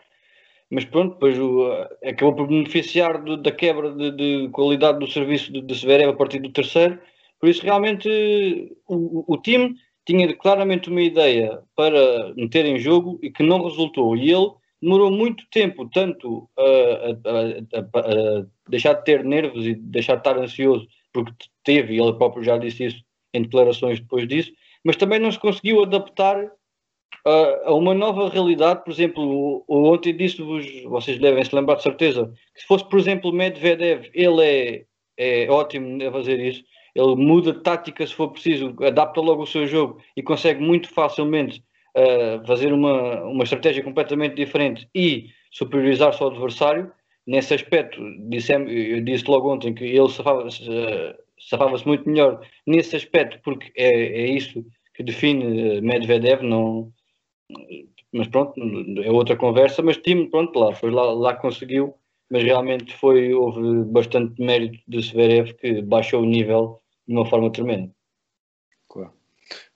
mas 0.72 0.86
pronto, 0.86 1.16
depois 1.16 1.38
o, 1.38 1.70
acabou 2.06 2.34
por 2.34 2.48
beneficiar 2.48 3.22
do, 3.22 3.36
da 3.36 3.52
quebra 3.52 3.92
de, 3.92 4.12
de, 4.12 4.50
qualidade 4.50 5.00
do 5.00 5.08
serviço 5.08 5.52
de, 5.52 5.62
de 5.62 5.76
Severev 5.76 6.10
a 6.10 6.16
partir 6.16 6.40
do 6.40 6.52
terceiro. 6.52 6.98
Por 7.38 7.50
isso, 7.50 7.64
realmente, 7.64 8.08
o, 8.88 9.26
o 9.28 9.38
time 9.42 9.76
tinha 10.06 10.34
claramente 10.36 10.90
uma 10.90 11.02
ideia 11.02 11.62
para 11.76 12.34
meter 12.36 12.66
em 12.66 12.80
jogo 12.80 13.20
e 13.22 13.30
que 13.30 13.44
não 13.44 13.64
resultou. 13.64 14.16
E 14.16 14.32
ele 14.32 14.52
demorou 14.82 15.12
muito 15.12 15.46
tempo, 15.52 15.90
tanto 15.90 16.50
a, 16.58 16.62
a, 16.62 17.80
a, 17.80 18.40
a, 18.40 18.46
deixar 18.70 18.94
de 18.94 19.04
ter 19.04 19.24
nervos 19.26 19.66
e 19.66 19.76
deixar 19.76 20.16
de 20.16 20.20
estar 20.20 20.38
ansioso, 20.38 20.88
porque 21.12 21.34
teve, 21.64 21.96
e 21.96 22.00
ele 22.00 22.14
próprio 22.14 22.44
já 22.44 22.58
disse 22.58 22.86
isso 22.86 23.07
em 23.34 23.42
declarações 23.42 24.00
depois 24.00 24.28
disso, 24.28 24.52
mas 24.84 24.96
também 24.96 25.20
não 25.20 25.32
se 25.32 25.40
conseguiu 25.40 25.84
adaptar 25.84 26.52
a 27.66 27.74
uma 27.74 27.94
nova 27.94 28.30
realidade. 28.30 28.84
Por 28.84 28.92
exemplo, 28.92 29.64
o, 29.68 29.94
ontem 29.94 30.16
disse-vos, 30.16 30.66
vocês 30.84 31.20
devem 31.20 31.44
se 31.44 31.56
lembrar 31.56 31.76
de 31.76 31.84
certeza, 31.84 32.32
que 32.54 32.62
se 32.62 32.68
fosse, 32.68 32.88
por 32.88 33.00
exemplo, 33.00 33.34
Medvedev, 33.34 34.10
ele 34.14 34.42
é, 34.42 34.86
é 35.18 35.52
ótimo 35.52 36.02
a 36.08 36.12
fazer 36.12 36.40
isso. 36.40 36.64
Ele 36.96 37.16
muda 37.16 37.54
de 37.54 37.62
tática 37.62 38.06
se 38.06 38.14
for 38.14 38.30
preciso, 38.30 38.74
adapta 38.82 39.22
logo 39.22 39.44
o 39.44 39.48
seu 39.48 39.68
jogo 39.68 40.02
e 40.16 40.24
consegue 40.24 40.62
muito 40.62 40.90
facilmente 40.90 41.64
uh, 41.96 42.46
fazer 42.48 42.74
uma, 42.74 43.24
uma 43.24 43.44
estratégia 43.44 43.84
completamente 43.84 44.36
diferente 44.36 44.90
e 44.96 45.30
superiorizar 45.52 46.14
-se 46.14 46.24
ao 46.24 46.30
adversário. 46.30 46.92
Nesse 47.26 47.54
aspecto, 47.54 48.00
disse, 48.30 48.54
eu 48.54 49.02
disse 49.02 49.26
logo 49.28 49.54
ontem 49.54 49.74
que 49.74 49.84
ele 49.84 50.10
safava-se 51.40 51.84
safava 51.84 51.90
muito 51.90 52.10
melhor 52.10 52.42
nesse 52.66 52.96
aspecto, 52.96 53.40
porque 53.44 53.72
é, 53.76 53.90
é 54.22 54.28
isso 54.28 54.66
que 54.94 55.04
define 55.04 55.82
Medvedev, 55.82 56.42
não, 56.42 56.92
mas 58.12 58.28
pronto, 58.28 58.54
é 59.02 59.12
outra 59.12 59.36
conversa, 59.36 59.82
mas 59.82 59.98
time, 59.98 60.30
pronto, 60.30 60.58
lá, 60.60 60.74
foi 60.74 60.92
lá, 60.92 61.12
lá 61.14 61.36
conseguiu, 61.36 61.94
mas 62.30 62.44
realmente 62.44 62.94
foi, 62.96 63.34
houve 63.34 63.84
bastante 63.86 64.42
mérito 64.42 64.80
de 64.88 65.04
Severev 65.04 65.54
que 65.54 65.82
baixou 65.82 66.22
o 66.22 66.26
nível 66.26 66.82
de 67.08 67.14
uma 67.14 67.26
forma 67.26 67.52
tremenda. 67.52 67.92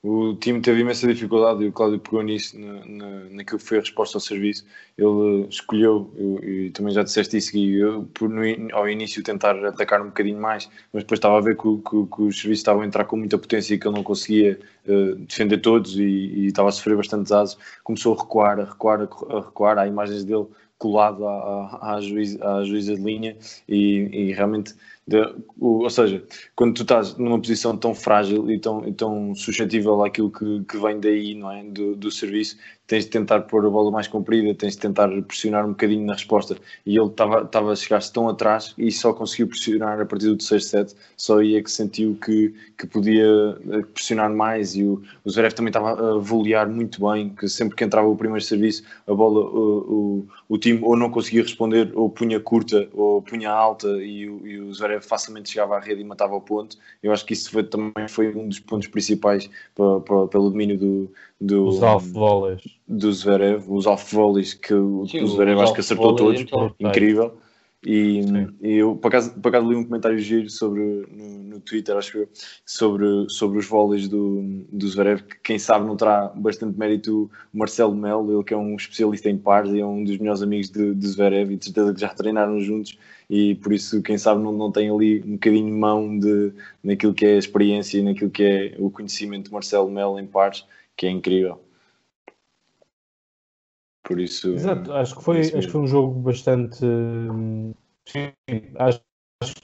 O 0.03 0.35
time 0.35 0.61
teve 0.61 0.81
imensa 0.81 1.07
dificuldade 1.07 1.63
e 1.63 1.67
o 1.67 1.71
Cláudio 1.71 1.99
pegou 1.99 2.23
nisso 2.23 2.59
na, 2.59 2.85
na, 2.85 3.29
naquilo 3.29 3.59
que 3.59 3.65
foi 3.65 3.77
a 3.77 3.81
resposta 3.81 4.17
ao 4.17 4.21
serviço. 4.21 4.65
Ele 4.97 5.45
escolheu, 5.47 6.11
eu, 6.17 6.43
e 6.43 6.71
também 6.71 6.91
já 6.91 7.03
disseste 7.03 7.37
isso, 7.37 7.55
e 7.55 7.79
eu, 7.79 8.09
por, 8.13 8.27
no, 8.27 8.41
ao 8.73 8.89
início 8.89 9.21
tentar 9.21 9.63
atacar 9.63 10.01
um 10.01 10.07
bocadinho 10.07 10.41
mais, 10.41 10.67
mas 10.91 11.03
depois 11.03 11.19
estava 11.19 11.37
a 11.37 11.41
ver 11.41 11.55
que, 11.55 11.77
que, 11.77 12.15
que 12.15 12.21
os 12.23 12.35
serviços 12.39 12.61
estavam 12.61 12.81
a 12.81 12.85
entrar 12.85 13.05
com 13.05 13.15
muita 13.15 13.37
potência 13.37 13.75
e 13.75 13.77
que 13.77 13.87
ele 13.87 13.95
não 13.95 14.03
conseguia 14.03 14.59
uh, 14.87 15.15
defender 15.17 15.59
todos 15.59 15.95
e, 15.95 16.01
e, 16.01 16.47
estava 16.47 16.69
a 16.69 16.71
sofrer 16.71 16.97
bastantes 16.97 17.31
asos. 17.31 17.57
Começou 17.83 18.15
a 18.15 18.19
recuar, 18.19 18.59
a 18.59 18.63
recuar, 18.65 19.01
a 19.01 19.39
recuar. 19.39 19.77
Há 19.77 19.87
imagens 19.87 20.23
dele 20.23 20.47
colado 20.79 21.27
à, 21.27 21.79
à, 21.79 21.95
à, 21.95 22.01
juiz, 22.01 22.41
à 22.41 22.63
juíza 22.63 22.95
de 22.95 23.03
linha 23.03 23.37
e, 23.69 24.09
e 24.11 24.33
realmente 24.33 24.73
de, 25.11 25.35
ou 25.59 25.89
seja, 25.89 26.23
quando 26.55 26.73
tu 26.73 26.83
estás 26.83 27.17
numa 27.17 27.39
posição 27.39 27.75
tão 27.75 27.93
frágil 27.93 28.49
e 28.49 28.57
tão, 28.57 28.87
e 28.87 28.93
tão 28.93 29.35
suscetível 29.35 30.03
àquilo 30.03 30.31
que, 30.31 30.63
que 30.63 30.77
vem 30.77 30.99
daí, 30.99 31.35
não 31.35 31.51
é? 31.51 31.63
Do, 31.63 31.95
do 31.95 32.09
serviço, 32.09 32.57
tens 32.87 33.05
de 33.05 33.09
tentar 33.09 33.41
pôr 33.41 33.65
a 33.65 33.69
bola 33.69 33.89
mais 33.89 34.07
comprida, 34.07 34.53
tens 34.53 34.75
de 34.75 34.79
tentar 34.79 35.09
pressionar 35.23 35.65
um 35.65 35.69
bocadinho 35.69 36.05
na 36.05 36.13
resposta. 36.13 36.57
E 36.85 36.97
ele 36.97 37.07
estava 37.07 37.71
a 37.71 37.75
chegar-se 37.75 38.11
tão 38.11 38.27
atrás 38.27 38.73
e 38.77 38.91
só 38.91 39.13
conseguiu 39.13 39.47
pressionar 39.47 39.99
a 40.01 40.05
partir 40.05 40.27
do 40.27 40.37
terceiro 40.37 40.63
set, 40.63 40.95
só 41.15 41.39
aí 41.39 41.55
é 41.55 41.61
que 41.61 41.71
sentiu 41.71 42.17
que, 42.21 42.53
que 42.77 42.85
podia 42.87 43.25
eh, 43.71 43.81
pressionar 43.93 44.29
mais. 44.33 44.75
E 44.75 44.83
o, 44.83 45.01
o 45.23 45.29
Zverev 45.29 45.53
também 45.53 45.69
estava 45.69 45.91
a 45.91 46.17
volear 46.17 46.69
muito 46.69 46.99
bem, 47.09 47.29
que 47.29 47.47
sempre 47.47 47.77
que 47.77 47.83
entrava 47.83 48.07
o 48.07 48.15
primeiro 48.15 48.43
serviço, 48.43 48.83
a 49.07 49.13
bola, 49.13 49.39
o, 49.39 50.27
o, 50.49 50.55
o 50.55 50.57
time 50.57 50.79
ou 50.83 50.97
não 50.97 51.09
conseguia 51.09 51.43
responder, 51.43 51.91
ou 51.95 52.09
punha 52.09 52.39
curta, 52.41 52.89
ou 52.93 53.21
punha 53.21 53.49
alta, 53.49 53.87
e 54.03 54.27
o, 54.29 54.45
e 54.45 54.59
o 54.59 54.73
Zverev 54.73 55.00
facilmente 55.01 55.49
chegava 55.49 55.75
à 55.75 55.79
rede 55.79 56.01
e 56.01 56.03
matava 56.03 56.35
o 56.35 56.41
ponto. 56.41 56.77
Eu 57.01 57.11
acho 57.11 57.25
que 57.25 57.33
isso 57.33 57.51
foi, 57.51 57.63
também 57.63 58.07
foi 58.07 58.35
um 58.35 58.47
dos 58.47 58.59
pontos 58.59 58.87
principais 58.87 59.49
para, 59.75 59.99
para, 60.01 60.27
pelo 60.27 60.49
domínio 60.49 60.77
do, 60.77 61.11
do, 61.39 61.67
os 61.67 61.81
off-volleys. 61.81 62.61
Do 62.87 63.11
Zverev, 63.11 63.65
os 63.67 63.85
off-volleys 63.85 64.53
que 64.53 64.73
o, 64.73 65.07
Sim, 65.07 65.23
o 65.23 65.27
Zverev 65.27 65.59
acho 65.61 65.73
que 65.73 65.79
acertou 65.79 66.15
todos, 66.15 66.41
então, 66.41 66.73
incrível. 66.79 67.37
E, 67.83 68.21
e, 68.61 68.73
eu, 68.75 68.95
por 68.95 69.07
acaso, 69.07 69.33
por 69.41 69.49
acaso 69.49 69.67
li 69.67 69.75
um 69.75 69.83
comentário 69.83 70.17
giro 70.19 70.47
sobre, 70.49 70.81
no, 71.11 71.43
no 71.43 71.59
Twitter, 71.59 71.97
acho 71.97 72.19
eu, 72.19 72.29
sobre, 72.63 73.27
sobre 73.27 73.57
os 73.57 73.65
vôleis 73.65 74.07
do, 74.07 74.43
do 74.71 74.87
Zverev, 74.87 75.23
que 75.23 75.39
quem 75.43 75.57
sabe 75.57 75.87
não 75.87 75.95
terá 75.95 76.27
bastante 76.27 76.77
mérito 76.77 77.29
o 77.51 77.57
Marcelo 77.57 77.95
Melo, 77.95 78.31
ele 78.31 78.43
que 78.43 78.53
é 78.53 78.57
um 78.57 78.75
especialista 78.75 79.29
em 79.29 79.37
pares 79.37 79.73
e 79.73 79.79
é 79.79 79.85
um 79.85 80.03
dos 80.03 80.17
melhores 80.19 80.43
amigos 80.43 80.69
de, 80.69 80.93
de 80.93 81.07
Zverev 81.07 81.51
e 81.51 81.57
de 81.57 81.65
certeza 81.65 81.93
que 81.93 82.01
já 82.01 82.09
treinaram 82.09 82.59
juntos 82.59 82.99
e 83.33 83.55
por 83.55 83.71
isso, 83.71 84.01
quem 84.03 84.17
sabe, 84.17 84.43
não, 84.43 84.51
não 84.51 84.71
tem 84.71 84.89
ali 84.89 85.23
um 85.25 85.33
bocadinho 85.33 85.73
mão 85.73 86.19
de, 86.19 86.53
naquilo 86.83 87.13
que 87.13 87.25
é 87.25 87.35
a 87.35 87.39
experiência 87.39 87.97
e 87.97 88.03
naquilo 88.03 88.29
que 88.29 88.43
é 88.43 88.75
o 88.77 88.91
conhecimento 88.91 89.45
de 89.45 89.53
Marcelo 89.53 89.89
Melo 89.89 90.19
em 90.19 90.27
pares 90.27 90.65
que 90.97 91.07
é 91.07 91.09
incrível. 91.09 91.59
Por 94.11 94.19
isso. 94.19 94.49
Exato, 94.49 94.91
acho 94.91 95.15
que 95.15 95.23
foi, 95.23 95.39
acho 95.39 95.51
que 95.51 95.69
foi 95.69 95.81
um 95.81 95.87
jogo 95.87 96.19
bastante. 96.19 96.79
Sim, 98.05 98.33
acho, 98.75 99.01
acho 99.41 99.55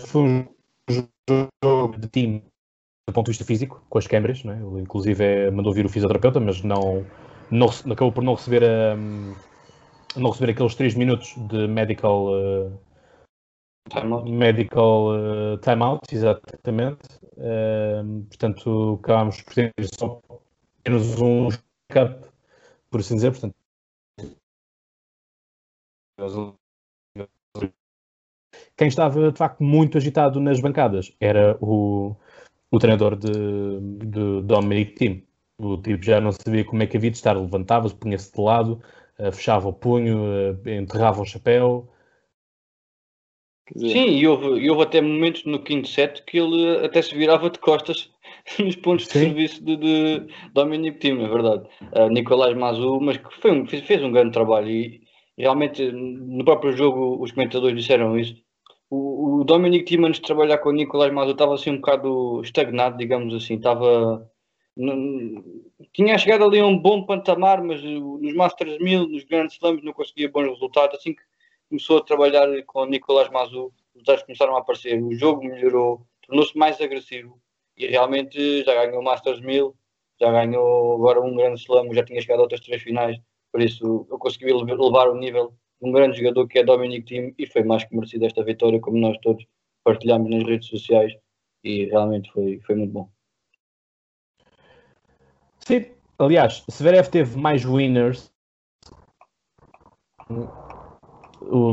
que 0.00 0.06
foi 0.08 0.22
um 0.22 0.48
jogo 0.88 1.96
de 1.96 2.08
time 2.08 2.42
do 3.08 3.12
ponto 3.12 3.26
de 3.26 3.30
vista 3.30 3.44
físico, 3.44 3.84
com 3.88 3.98
as 3.98 4.08
câmeras, 4.08 4.42
né? 4.42 4.56
ele 4.56 4.80
inclusive 4.80 5.22
é, 5.22 5.50
mandou 5.52 5.72
vir 5.72 5.86
o 5.86 5.88
fisioterapeuta, 5.88 6.40
mas 6.40 6.62
não, 6.62 7.06
não 7.48 7.68
acabou 7.68 8.10
por 8.10 8.24
não 8.24 8.34
receber 8.34 8.64
a, 8.64 8.96
não 10.16 10.30
receber 10.30 10.50
aqueles 10.50 10.74
3 10.74 10.94
minutos 10.96 11.34
de 11.48 11.68
medical 11.68 12.26
uh, 12.26 12.80
timeout. 13.88 14.30
medical 14.30 15.10
uh, 15.12 15.58
timeout, 15.58 16.00
exatamente. 16.12 17.06
Uh, 17.36 18.24
portanto, 18.28 18.98
acabámos 19.00 19.42
por 19.42 19.54
ter 19.54 19.72
só 19.94 20.20
menos 20.86 21.20
um 21.20 21.48
backup, 21.88 22.29
por 22.90 23.00
assim 23.00 23.14
dizer. 23.14 23.30
Portanto, 23.30 23.54
quem 28.76 28.88
estava 28.88 29.30
de 29.32 29.38
facto 29.38 29.62
muito 29.62 29.96
agitado 29.96 30.40
nas 30.40 30.60
bancadas 30.60 31.14
era 31.20 31.56
o, 31.60 32.14
o 32.70 32.78
treinador 32.78 33.16
de, 33.16 33.30
de 34.06 34.42
Dominic 34.42 34.94
Team. 34.94 35.22
O 35.58 35.76
tipo 35.76 36.02
já 36.02 36.20
não 36.20 36.32
sabia 36.32 36.64
como 36.64 36.82
é 36.82 36.86
que 36.86 36.96
havia 36.96 37.10
de 37.10 37.16
estar, 37.16 37.34
levantava-se, 37.34 37.94
punha-se 37.94 38.32
de 38.32 38.40
lado, 38.40 38.82
uh, 39.18 39.30
fechava 39.30 39.68
o 39.68 39.72
punho, 39.72 40.24
uh, 40.24 40.68
enterrava 40.68 41.20
o 41.20 41.26
chapéu, 41.26 41.88
Sim, 43.76 44.16
e 44.16 44.26
houve, 44.26 44.60
e 44.60 44.68
houve 44.68 44.82
até 44.82 45.00
momentos 45.00 45.44
no 45.44 45.62
quinto 45.62 45.88
set 45.88 46.24
que 46.24 46.38
ele 46.38 46.84
até 46.84 47.00
se 47.00 47.14
virava 47.14 47.48
de 47.48 47.58
costas 47.60 48.10
nos 48.58 48.76
pontos 48.76 49.06
Sim. 49.06 49.18
de 49.18 49.24
serviço 49.24 49.64
de, 49.64 49.76
de 49.76 50.26
Dominic 50.52 50.98
Thiem, 50.98 51.24
é 51.24 51.28
verdade. 51.28 51.68
Uh, 51.92 52.08
Nicolás 52.08 52.56
Mazu, 52.56 53.00
mas 53.00 53.16
que 53.16 53.48
um, 53.48 53.66
fez, 53.66 53.82
fez, 53.84 54.02
um 54.02 54.12
grande 54.12 54.32
trabalho 54.32 54.68
e, 54.68 55.00
realmente 55.36 55.90
no 55.90 56.44
próprio 56.44 56.76
jogo 56.76 57.22
os 57.22 57.32
comentadores 57.32 57.76
disseram 57.76 58.18
isso. 58.18 58.36
O, 58.90 59.40
o 59.40 59.44
Dominic 59.44 59.84
Thiem 59.84 60.04
antes 60.04 60.20
de 60.20 60.26
trabalhar 60.26 60.58
com 60.58 60.70
o 60.70 60.72
Nicolás 60.72 61.12
Mazu 61.12 61.32
estava 61.32 61.54
assim 61.54 61.70
um 61.70 61.76
bocado 61.76 62.40
estagnado, 62.42 62.96
digamos 62.98 63.34
assim, 63.34 63.54
estava 63.54 64.28
tinha 65.92 66.16
chegado 66.16 66.44
ali 66.44 66.58
a 66.58 66.66
um 66.66 66.78
bom 66.78 67.04
patamar, 67.04 67.62
mas 67.62 67.82
nos 67.82 68.34
Masters 68.34 68.78
1000, 68.78 69.08
nos 69.08 69.24
grandes 69.24 69.56
slams 69.56 69.82
não 69.82 69.92
conseguia 69.92 70.30
bons 70.30 70.48
resultados, 70.48 70.98
assim 70.98 71.12
que 71.12 71.22
começou 71.68 71.98
a 71.98 72.04
trabalhar 72.04 72.46
com 72.64 72.80
o 72.80 72.86
Nicolás 72.86 73.28
Mazu, 73.30 73.66
os 73.66 73.94
resultados 73.94 74.22
começaram 74.22 74.56
a 74.56 74.60
aparecer, 74.60 75.02
o 75.02 75.12
jogo 75.12 75.44
melhorou, 75.44 76.06
tornou-se 76.22 76.56
mais 76.56 76.80
agressivo 76.80 77.38
e 77.84 77.86
realmente 77.86 78.64
já 78.64 78.74
ganhou 78.74 79.00
o 79.00 79.04
Masters 79.04 79.40
1000, 79.40 79.74
já 80.20 80.30
ganhou 80.30 80.94
agora 80.94 81.20
um 81.20 81.34
grande 81.34 81.60
slam, 81.60 81.92
já 81.94 82.04
tinha 82.04 82.20
chegado 82.20 82.40
a 82.40 82.42
outras 82.42 82.60
três 82.60 82.82
finais, 82.82 83.18
por 83.52 83.60
isso 83.60 84.06
eu 84.10 84.18
consegui 84.18 84.52
levar 84.52 85.08
o 85.08 85.16
nível 85.16 85.54
de 85.80 85.88
um 85.88 85.92
grande 85.92 86.18
jogador 86.18 86.46
que 86.46 86.58
é 86.58 86.64
Dominic 86.64 87.06
Thiem 87.06 87.34
e 87.38 87.46
foi 87.46 87.62
mais 87.62 87.84
que 87.84 87.94
merecido 87.94 88.26
esta 88.26 88.44
vitória, 88.44 88.80
como 88.80 88.98
nós 88.98 89.16
todos 89.22 89.44
partilhamos 89.82 90.30
nas 90.30 90.44
redes 90.44 90.68
sociais 90.68 91.12
e 91.64 91.86
realmente 91.86 92.30
foi, 92.32 92.60
foi 92.60 92.74
muito 92.74 92.92
bom. 92.92 93.08
Sim, 95.60 95.86
aliás, 96.18 96.64
Severev 96.68 97.08
teve 97.08 97.38
mais 97.38 97.64
winners 97.64 98.30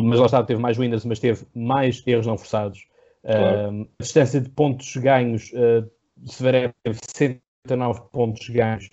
mas 0.03 0.19
lá 0.19 0.25
está, 0.25 0.43
teve 0.43 0.61
mais 0.61 0.77
winners, 0.77 1.05
mas 1.05 1.19
teve 1.19 1.45
mais 1.53 2.01
erros 2.05 2.25
não 2.25 2.37
forçados. 2.37 2.87
Claro. 3.23 3.81
Uh, 3.81 3.89
a 3.99 4.03
distância 4.03 4.41
de 4.41 4.49
pontos 4.49 4.95
ganhos, 4.97 5.51
uh, 5.53 5.89
Severev 6.25 6.74
teve 6.83 7.00
109 7.03 8.01
pontos 8.12 8.47
ganhos, 8.50 8.89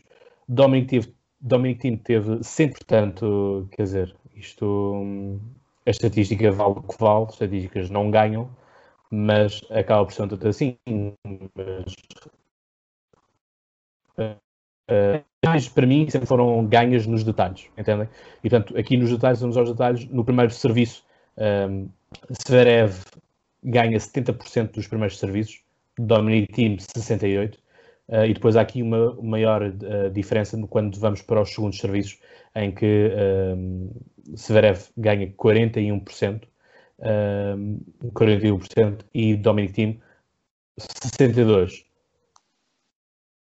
Dominic, 0.49 0.89
teve, 0.89 1.15
Dominic 1.41 1.81
Thiem 1.81 1.97
teve 1.97 2.43
100, 2.43 2.69
portanto, 2.71 3.69
quer 3.73 3.83
dizer, 3.83 4.17
isto, 4.35 5.41
a 5.87 5.91
estatística 5.91 6.51
vale 6.51 6.79
o 6.79 6.83
que 6.83 6.99
vale, 6.99 7.27
estatísticas 7.27 7.91
não 7.91 8.11
ganham, 8.11 8.51
mas 9.11 9.63
acaba 9.71 10.05
por 10.05 10.13
ser 10.13 10.23
um 10.23 10.29
tanto 10.29 10.49
assim. 10.49 10.77
Mas, 11.55 11.95
uh, 14.19 15.71
para 15.75 15.87
mim 15.87 16.09
sempre 16.11 16.27
foram 16.27 16.67
ganhas 16.67 17.07
nos 17.07 17.25
detalhes, 17.25 17.71
entendem? 17.79 18.09
E 18.43 18.51
portanto, 18.51 18.77
aqui 18.77 18.97
nos 18.97 19.11
detalhes, 19.11 19.41
vamos 19.41 19.57
aos 19.57 19.71
detalhes. 19.71 20.05
No 20.07 20.25
primeiro 20.25 20.53
serviço, 20.53 21.05
um, 21.39 21.89
Zverev 22.47 23.05
ganha 23.63 23.99
70% 23.99 24.73
dos 24.73 24.87
primeiros 24.87 25.19
serviços, 25.19 25.64
Dominic 25.99 26.53
Thiem 26.53 26.77
68%, 26.77 27.55
uh, 28.09 28.25
e 28.27 28.35
depois 28.35 28.57
há 28.57 28.63
aqui 28.63 28.83
uma 28.83 29.15
maior 29.23 29.63
uh, 29.63 30.11
diferença 30.13 30.59
quando 30.69 30.99
vamos 30.99 31.23
para 31.23 31.41
os 31.41 31.51
segundos 31.51 31.79
serviços, 31.79 32.19
em 32.55 32.73
que 32.73 33.11
um, 33.57 33.91
Zverev 34.37 34.89
ganha 34.97 35.27
41%, 35.33 36.43
um, 37.57 37.81
41% 38.13 39.05
e 39.13 39.37
Dominic 39.37 39.75
Thiem 39.75 40.01
62%. 40.79 41.85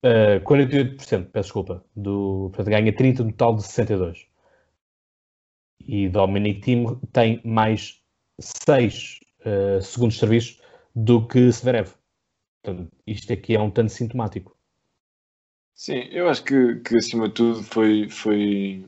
Uh, 0.04 0.38
48%, 0.44 1.30
peço 1.30 1.46
desculpa, 1.46 1.82
do, 1.96 2.50
portanto, 2.52 2.68
ganha 2.68 2.94
30 2.94 3.25
no 3.25 3.30
total 3.30 3.56
de 3.56 3.62
62. 3.62 4.26
E 5.80 6.08
Dominic 6.08 6.61
Thiem 6.61 6.99
tem 7.12 7.40
mais 7.44 8.02
6 8.38 9.20
uh, 9.40 9.82
segundos 9.82 10.14
de 10.14 10.20
serviço 10.20 10.61
do 10.94 11.26
que 11.26 11.50
Severev. 11.50 11.94
Portanto, 12.64 12.90
isto 13.06 13.30
aqui 13.30 13.54
é 13.54 13.61
um 13.61 13.71
tanto 13.71 13.92
sintomático. 13.92 14.56
Sim, 15.75 16.09
eu 16.11 16.28
acho 16.30 16.42
que, 16.42 16.76
que 16.76 16.97
acima 16.97 17.28
de 17.28 17.35
tudo 17.35 17.62
foi, 17.62 18.09
foi 18.09 18.87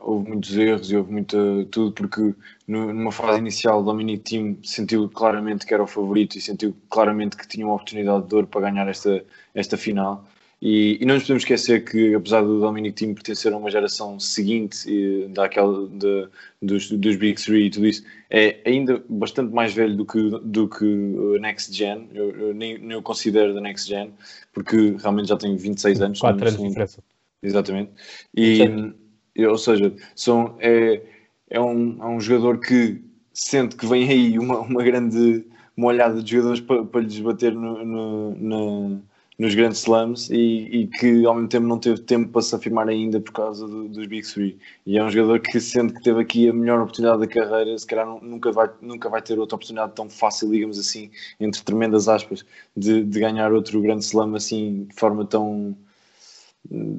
houve 0.00 0.30
muitos 0.30 0.56
erros 0.56 0.90
e 0.90 0.96
houve 0.96 1.12
muita 1.12 1.36
tudo 1.70 1.92
porque 1.92 2.34
numa 2.66 3.12
fase 3.12 3.38
inicial 3.38 3.80
o 3.80 3.84
Dominic 3.84 4.24
Team 4.24 4.56
sentiu 4.64 5.08
claramente 5.10 5.66
que 5.66 5.74
era 5.74 5.82
o 5.82 5.86
favorito 5.86 6.36
e 6.36 6.40
sentiu 6.40 6.74
claramente 6.88 7.36
que 7.36 7.46
tinha 7.46 7.66
uma 7.66 7.74
oportunidade 7.74 8.26
de 8.26 8.34
ouro 8.34 8.46
para 8.46 8.62
ganhar 8.62 8.88
esta, 8.88 9.22
esta 9.54 9.76
final 9.76 10.24
E, 10.60 10.98
e, 11.00 11.04
não 11.04 11.14
nos 11.14 11.22
podemos 11.22 11.44
esquecer 11.44 11.84
que, 11.84 12.14
apesar 12.14 12.42
do 12.42 12.60
Dominic 12.60 12.96
Team 12.96 13.14
pertencer 13.14 13.52
a 13.52 13.56
uma 13.56 13.70
geração 13.70 14.18
seguinte 14.18 14.90
e, 14.90 15.28
daquela 15.28 15.88
de, 15.88 16.28
dos, 16.60 16.90
dos 16.90 17.14
Big 17.14 17.40
Three 17.40 17.66
e 17.66 17.70
tudo 17.70 17.86
isso, 17.86 18.02
é 18.28 18.60
ainda 18.66 19.02
bastante 19.08 19.54
mais 19.54 19.72
velho 19.72 19.96
do 19.96 20.04
que, 20.04 20.30
do 20.42 20.68
que 20.68 20.84
o 20.84 21.38
Next 21.38 21.72
Gen. 21.72 22.08
Eu, 22.12 22.30
eu 22.30 22.54
nem, 22.54 22.76
nem 22.76 22.96
o 22.96 23.02
considero 23.02 23.54
da 23.54 23.60
Next 23.60 23.88
Gen, 23.88 24.12
porque 24.52 24.96
realmente 25.00 25.28
já 25.28 25.36
tenho 25.36 25.56
26 25.56 26.00
anos. 26.02 26.20
4 26.20 26.48
anos 26.48 26.60
de 26.60 26.68
diferença. 26.68 27.04
Exatamente. 27.40 27.92
E, 28.36 28.92
e, 29.36 29.46
ou 29.46 29.58
seja, 29.58 29.94
são, 30.16 30.56
é, 30.58 31.00
é, 31.48 31.60
um, 31.60 32.02
é 32.02 32.06
um 32.06 32.20
jogador 32.20 32.58
que 32.58 33.00
sente 33.32 33.76
que 33.76 33.86
vem 33.86 34.08
aí 34.08 34.38
uma, 34.40 34.58
uma 34.58 34.82
grande 34.82 35.44
uma 35.76 35.86
olhada 35.86 36.20
de 36.20 36.32
jogadores 36.32 36.60
para, 36.60 36.84
para 36.84 37.00
lhes 37.00 37.20
bater 37.20 37.54
no, 37.54 37.84
no, 37.84 38.34
no 38.34 39.02
nos 39.38 39.54
grandes 39.54 39.78
slams 39.78 40.30
e, 40.30 40.36
e, 40.36 40.86
que 40.88 41.24
ao 41.24 41.34
mesmo 41.34 41.48
tempo 41.48 41.66
não 41.66 41.78
teve 41.78 42.00
tempo 42.00 42.32
para 42.32 42.42
se 42.42 42.54
afirmar 42.54 42.88
ainda 42.88 43.20
por 43.20 43.32
causa 43.32 43.68
do, 43.68 43.88
dos 43.88 44.06
Big 44.06 44.26
Three. 44.26 44.58
E 44.84 44.98
é 44.98 45.04
um 45.04 45.10
jogador 45.10 45.38
que, 45.40 45.60
sendo 45.60 45.94
que 45.94 46.02
teve 46.02 46.20
aqui 46.20 46.48
a 46.48 46.52
melhor 46.52 46.80
oportunidade 46.80 47.20
da 47.20 47.26
carreira, 47.26 47.78
se 47.78 47.86
calhar 47.86 48.06
nunca 48.20 48.50
vai, 48.50 48.68
nunca 48.82 49.08
vai 49.08 49.22
ter 49.22 49.38
outra 49.38 49.54
oportunidade 49.54 49.92
tão 49.94 50.10
fácil, 50.10 50.50
digamos 50.50 50.78
assim, 50.78 51.10
entre 51.38 51.62
tremendas 51.62 52.08
aspas, 52.08 52.44
de, 52.76 53.04
de 53.04 53.20
ganhar 53.20 53.52
outro 53.52 53.80
grande 53.80 54.04
slam 54.04 54.34
assim 54.34 54.86
de 54.88 54.94
forma 54.96 55.24
tão 55.24 55.76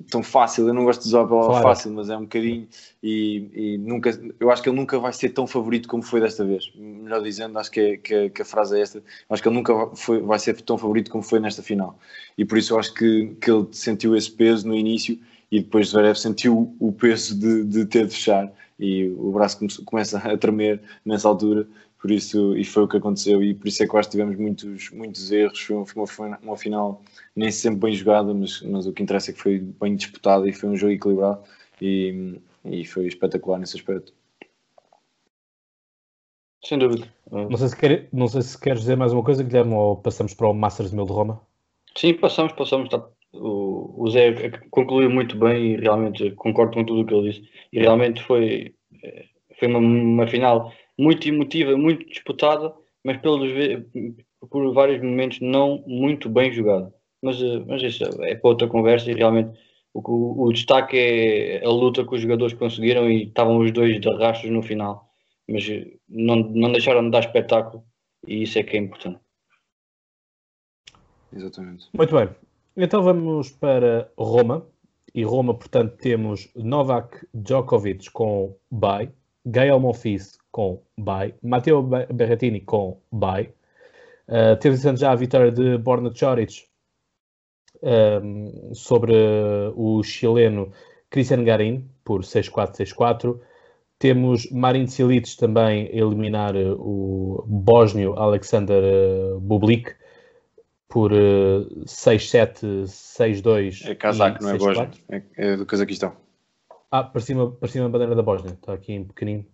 tão 0.09 0.23
fácil, 0.23 0.67
eu 0.67 0.73
não 0.73 0.83
gosto 0.83 1.01
de 1.01 1.07
usar 1.09 1.21
a 1.21 1.27
palavra 1.27 1.49
claro. 1.49 1.63
fácil, 1.63 1.91
mas 1.91 2.09
é 2.09 2.17
um 2.17 2.21
bocadinho. 2.21 2.67
E, 3.03 3.49
e, 3.53 3.77
nunca, 3.77 4.09
eu 4.39 4.49
acho 4.49 4.63
que 4.63 4.69
ele 4.69 4.75
nunca 4.75 4.97
vai 4.99 5.13
ser 5.13 5.29
tão 5.29 5.45
favorito 5.45 5.87
como 5.87 6.01
foi 6.01 6.19
desta 6.19 6.43
vez, 6.43 6.71
melhor 6.75 7.21
dizendo, 7.21 7.57
acho 7.59 7.71
que, 7.71 7.79
é, 7.79 7.97
que, 7.97 8.29
que, 8.29 8.41
a 8.41 8.45
frase 8.45 8.77
é 8.77 8.81
esta, 8.81 9.03
acho 9.29 9.41
que 9.41 9.47
ele 9.47 9.55
nunca 9.55 9.73
foi, 9.95 10.21
vai 10.21 10.39
ser 10.39 10.59
tão 10.61 10.77
favorito 10.77 11.11
como 11.11 11.23
foi 11.23 11.39
nesta 11.39 11.61
final, 11.61 11.97
e 12.37 12.43
por 12.43 12.57
isso 12.57 12.73
eu 12.73 12.79
acho 12.79 12.93
que, 12.93 13.35
que 13.39 13.51
ele 13.51 13.67
sentiu 13.71 14.15
esse 14.15 14.31
peso 14.31 14.67
no 14.67 14.75
início 14.75 15.19
e 15.51 15.59
depois 15.61 15.89
Zverev 15.89 16.15
sentiu 16.15 16.75
o 16.79 16.91
peso 16.91 17.37
de, 17.39 17.63
de 17.63 17.85
ter 17.85 18.05
de 18.05 18.13
fechar. 18.13 18.51
E 18.79 19.09
o 19.17 19.31
braço 19.31 19.59
começa 19.83 20.17
a 20.19 20.37
tremer 20.37 20.81
nessa 21.03 21.27
altura 21.27 21.67
por 21.99 22.11
isso, 22.11 22.55
e 22.55 22.63
foi 22.63 22.83
o 22.83 22.87
que 22.87 22.95
aconteceu, 22.95 23.43
e 23.43 23.53
por 23.53 23.67
isso 23.67 23.83
é 23.83 23.87
que 23.87 23.93
eu 23.93 23.99
acho 23.99 24.07
que 24.07 24.17
tivemos 24.17 24.37
muitos, 24.37 24.89
muitos 24.91 25.31
erros. 25.31 25.59
Foi 25.59 25.75
uma, 25.75 26.07
foi 26.07 26.29
uma 26.41 26.57
final 26.57 27.01
nem 27.35 27.51
sempre 27.51 27.81
bem 27.81 27.93
jogada, 27.93 28.33
mas, 28.33 28.61
mas 28.61 28.87
o 28.87 28.93
que 28.93 29.03
interessa 29.03 29.31
é 29.31 29.33
que 29.33 29.41
foi 29.41 29.59
bem 29.59 29.97
disputada 29.97 30.47
e 30.47 30.53
foi 30.53 30.69
um 30.69 30.77
jogo 30.77 30.93
equilibrado 30.93 31.43
e, 31.81 32.39
e 32.63 32.85
foi 32.85 33.05
espetacular 33.07 33.59
nesse 33.59 33.75
aspecto. 33.75 34.13
Sem 36.63 36.79
dúvida. 36.79 37.05
Não 37.29 37.57
sei, 37.57 37.67
se 37.67 37.75
quer, 37.75 38.07
não 38.13 38.27
sei 38.29 38.41
se 38.43 38.59
queres 38.59 38.79
dizer 38.79 38.95
mais 38.95 39.11
uma 39.11 39.23
coisa, 39.23 39.43
Guilherme, 39.43 39.73
ou 39.73 39.97
passamos 39.97 40.33
para 40.33 40.47
o 40.47 40.53
Masters 40.53 40.93
1000 40.93 41.05
de 41.05 41.11
Roma? 41.11 41.41
Sim, 41.97 42.13
passamos, 42.13 42.53
passamos. 42.53 42.89
Tá. 42.89 43.05
O, 43.33 44.03
o 44.03 44.09
Zé 44.09 44.51
concluiu 44.71 45.09
muito 45.09 45.37
bem 45.37 45.73
e 45.73 45.77
realmente 45.77 46.31
concordo 46.31 46.75
com 46.75 46.85
tudo 46.85 47.01
o 47.01 47.05
que 47.05 47.13
ele 47.13 47.31
disse. 47.31 47.49
E 47.73 47.79
realmente 47.79 48.23
foi, 48.23 48.73
foi 49.57 49.67
uma, 49.67 49.79
uma 49.79 50.27
final 50.27 50.71
muito 50.99 51.27
emotiva, 51.29 51.77
muito 51.77 52.05
disputada, 52.05 52.73
mas 53.03 53.17
pelos, 53.17 53.49
por 54.49 54.73
vários 54.73 55.01
momentos 55.01 55.39
não 55.39 55.81
muito 55.87 56.29
bem 56.29 56.51
jogada. 56.51 56.93
Mas, 57.21 57.41
eh, 57.41 57.63
mas 57.65 57.81
isso 57.81 58.03
é 58.21 58.35
para 58.35 58.49
outra 58.49 58.67
conversa 58.67 59.09
e 59.09 59.13
realmente 59.13 59.57
o, 59.93 60.01
o, 60.01 60.47
o 60.47 60.53
destaque 60.53 60.97
é 60.97 61.65
a 61.65 61.69
luta 61.69 62.05
que 62.05 62.13
os 62.13 62.21
jogadores 62.21 62.53
conseguiram 62.53 63.09
e 63.09 63.23
estavam 63.23 63.59
os 63.59 63.71
dois 63.71 63.99
de 63.99 64.09
rastros 64.09 64.51
no 64.51 64.61
final, 64.61 65.09
mas 65.47 65.67
eh, 65.69 65.87
não, 66.07 66.35
não 66.35 66.71
deixaram 66.71 67.03
de 67.05 67.11
dar 67.11 67.21
espetáculo 67.21 67.83
e 68.27 68.43
isso 68.43 68.59
é 68.59 68.63
que 68.63 68.75
é 68.75 68.79
importante. 68.79 69.19
Exatamente. 71.33 71.87
Muito 71.93 72.13
bem. 72.13 72.29
Então 72.75 73.01
vamos 73.01 73.51
para 73.51 74.11
Roma. 74.17 74.67
E 75.15 75.23
Roma, 75.23 75.55
portanto, 75.55 75.97
temos 75.97 76.51
Novak 76.55 77.25
Djokovic 77.33 78.11
com 78.11 78.55
bye, 78.69 79.09
Gael 79.43 79.79
Monfils 79.79 80.38
com 80.51 80.81
bye, 80.97 81.33
Matteo 81.43 81.81
Berrettini 81.81 82.61
com 82.61 82.99
bye. 83.11 83.53
Uh, 84.27 84.55
temos 84.59 84.81
já 84.81 85.11
a 85.11 85.15
vitória 85.15 85.51
de 85.51 85.77
Borna 85.77 86.11
Choric 86.13 86.65
um, 87.81 88.73
sobre 88.73 89.13
o 89.75 90.03
chileno 90.03 90.71
Cristian 91.09 91.43
Garin 91.43 91.89
por 92.03 92.21
6-4, 92.21 92.75
6-4. 92.77 93.39
Temos 93.97 94.49
Marin 94.51 94.87
Cilic 94.87 95.35
também 95.35 95.87
a 95.87 95.95
eliminar 95.95 96.55
o 96.55 97.43
bósnio 97.45 98.13
Alexander 98.13 98.81
Bublik 99.39 99.93
por 100.87 101.11
6-7, 101.11 102.85
6-2. 102.85 103.89
É 103.89 103.95
casaco, 103.95 104.41
não 104.41 104.51
é 104.51 104.57
bósnio, 104.57 104.89
é, 105.09 105.23
é 105.37 105.57
do 105.57 105.65
Cazaquistão. 105.65 106.13
Ah, 106.91 107.03
para 107.03 107.21
cima, 107.21 107.51
para 107.51 107.69
cima 107.69 107.85
a 107.85 107.89
bandeira 107.89 108.15
da 108.15 108.23
Bósnia, 108.23 108.53
está 108.53 108.73
aqui 108.73 108.93
em 108.93 109.03
pequenino, 109.03 109.45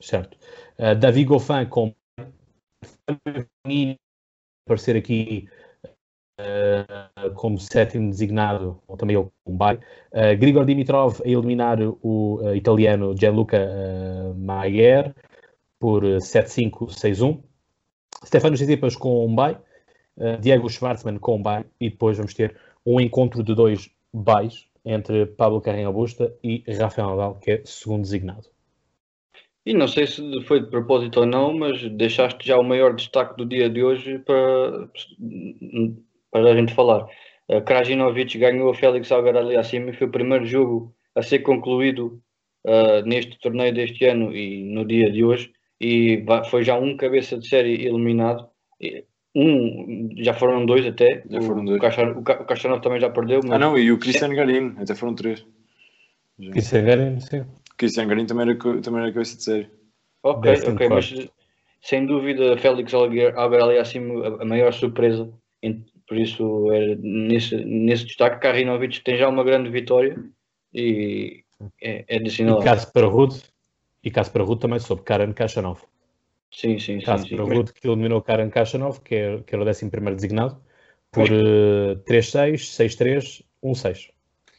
certo. 0.00 0.36
Uh, 0.78 0.94
Davi 0.94 1.24
Goffin 1.24 1.66
com 1.66 1.94
aparecer 4.66 4.96
aqui 4.96 5.48
uh, 6.38 7.30
como 7.34 7.58
sétimo 7.58 8.10
designado, 8.10 8.80
ou 8.86 8.96
também 8.96 9.16
ele 9.16 9.28
bye. 9.46 9.78
Uh, 10.12 10.36
Grigor 10.38 10.64
Dimitrov 10.64 11.20
a 11.24 11.28
eliminar 11.28 11.78
o 11.80 12.40
uh, 12.42 12.54
italiano 12.54 13.16
Gianluca 13.16 13.58
uh, 13.58 14.34
Maier 14.34 15.14
por 15.78 16.02
7-5, 16.02 16.88
6-1. 16.88 17.42
Stefano 18.24 18.56
Tsitsipas 18.56 18.96
com 18.96 19.26
um 19.26 19.34
bye. 19.34 19.56
Diego 20.40 20.68
Schwartzman 20.68 21.20
com 21.20 21.36
um 21.36 21.42
bye. 21.42 21.64
E 21.80 21.90
depois 21.90 22.16
vamos 22.16 22.34
ter 22.34 22.56
um 22.84 23.00
encontro 23.00 23.44
de 23.44 23.54
dois 23.54 23.88
byes 24.12 24.66
entre 24.84 25.26
Pablo 25.26 25.60
Carreño 25.60 25.92
Busta 25.92 26.34
e 26.42 26.64
Rafael 26.80 27.10
Nadal, 27.10 27.36
que 27.36 27.52
é 27.52 27.62
segundo 27.64 28.02
designado. 28.02 28.48
E 29.68 29.74
não 29.74 29.86
sei 29.86 30.06
se 30.06 30.22
foi 30.44 30.60
de 30.60 30.70
propósito 30.70 31.20
ou 31.20 31.26
não, 31.26 31.52
mas 31.52 31.86
deixaste 31.90 32.48
já 32.48 32.56
o 32.58 32.64
maior 32.64 32.94
destaque 32.94 33.36
do 33.36 33.44
dia 33.44 33.68
de 33.68 33.82
hoje 33.84 34.18
para, 34.20 34.88
para 36.30 36.52
a 36.52 36.56
gente 36.56 36.72
falar. 36.72 37.06
Uh, 37.46 37.60
Krajinovic 37.60 38.38
ganhou 38.38 38.70
a 38.70 38.74
Félix 38.74 39.12
Algaraliassime, 39.12 39.92
foi 39.92 40.06
o 40.06 40.10
primeiro 40.10 40.46
jogo 40.46 40.94
a 41.14 41.20
ser 41.20 41.40
concluído 41.40 42.18
uh, 42.66 43.04
neste 43.04 43.38
torneio 43.40 43.74
deste 43.74 44.06
ano 44.06 44.34
e 44.34 44.64
no 44.72 44.86
dia 44.86 45.12
de 45.12 45.22
hoje, 45.22 45.52
e 45.78 46.24
foi 46.50 46.64
já 46.64 46.78
um 46.78 46.96
cabeça 46.96 47.36
de 47.36 47.46
série 47.46 47.84
eliminado. 47.84 48.48
Um, 49.36 50.14
já 50.16 50.32
foram 50.32 50.64
dois 50.64 50.86
até. 50.86 51.22
Já 51.28 51.42
foram 51.42 51.62
dois. 51.62 51.78
O, 52.16 52.22
Cachanov, 52.22 52.80
também 52.80 53.00
já 53.00 53.10
perdeu. 53.10 53.40
Mas... 53.42 53.52
Ah, 53.52 53.58
não, 53.58 53.76
e 53.76 53.92
o 53.92 53.98
Cristiano 53.98 54.34
Garim, 54.34 54.74
até 54.78 54.94
foram 54.94 55.14
três. 55.14 55.44
Cristiano 56.38 56.86
Garim, 56.86 57.20
sim. 57.20 57.44
Cristiano 57.78 58.10
Garim 58.10 58.26
também 58.26 58.50
era, 58.50 58.82
também 58.82 59.02
era 59.02 59.12
cabeça 59.12 59.36
de 59.36 59.44
série. 59.44 59.70
Ok, 60.22 60.52
ok, 60.52 60.88
mas 60.88 61.28
sem 61.80 62.04
dúvida 62.04 62.58
Félix 62.58 62.92
Algaraliassime 62.92 64.26
a 64.40 64.44
maior 64.44 64.72
surpresa 64.74 65.32
por 66.08 66.16
isso, 66.16 66.72
é 66.72 66.96
nesse, 66.96 67.56
nesse 67.56 68.06
destaque, 68.06 68.40
Karinovic 68.40 69.02
tem 69.02 69.18
já 69.18 69.28
uma 69.28 69.44
grande 69.44 69.68
vitória 69.68 70.18
e 70.72 71.44
é, 71.82 72.04
é 72.08 72.18
de 72.18 72.28
assinalar. 72.28 72.62
E 72.62 72.64
Kasper 72.64 73.08
Ruud, 73.08 73.42
e 74.02 74.10
Kasper 74.10 74.42
Ruud 74.42 74.60
também 74.60 74.78
soube 74.78 75.02
Karen 75.02 75.32
Kachanov. 75.32 75.82
Sim, 76.50 76.78
sim, 76.78 77.00
Kasper 77.00 77.36
sim. 77.44 77.52
Ruud 77.52 77.72
que 77.74 77.86
eliminou 77.86 78.22
Karen 78.22 78.48
Kachanov, 78.48 79.00
que, 79.00 79.14
é, 79.14 79.42
que 79.42 79.54
era 79.54 79.62
o 79.62 79.68
11 79.68 79.90
designado, 80.14 80.58
por 81.12 81.24
uh, 81.24 81.96
3-6, 82.08 82.54
6-3, 82.54 83.44
1-6. 83.62 84.10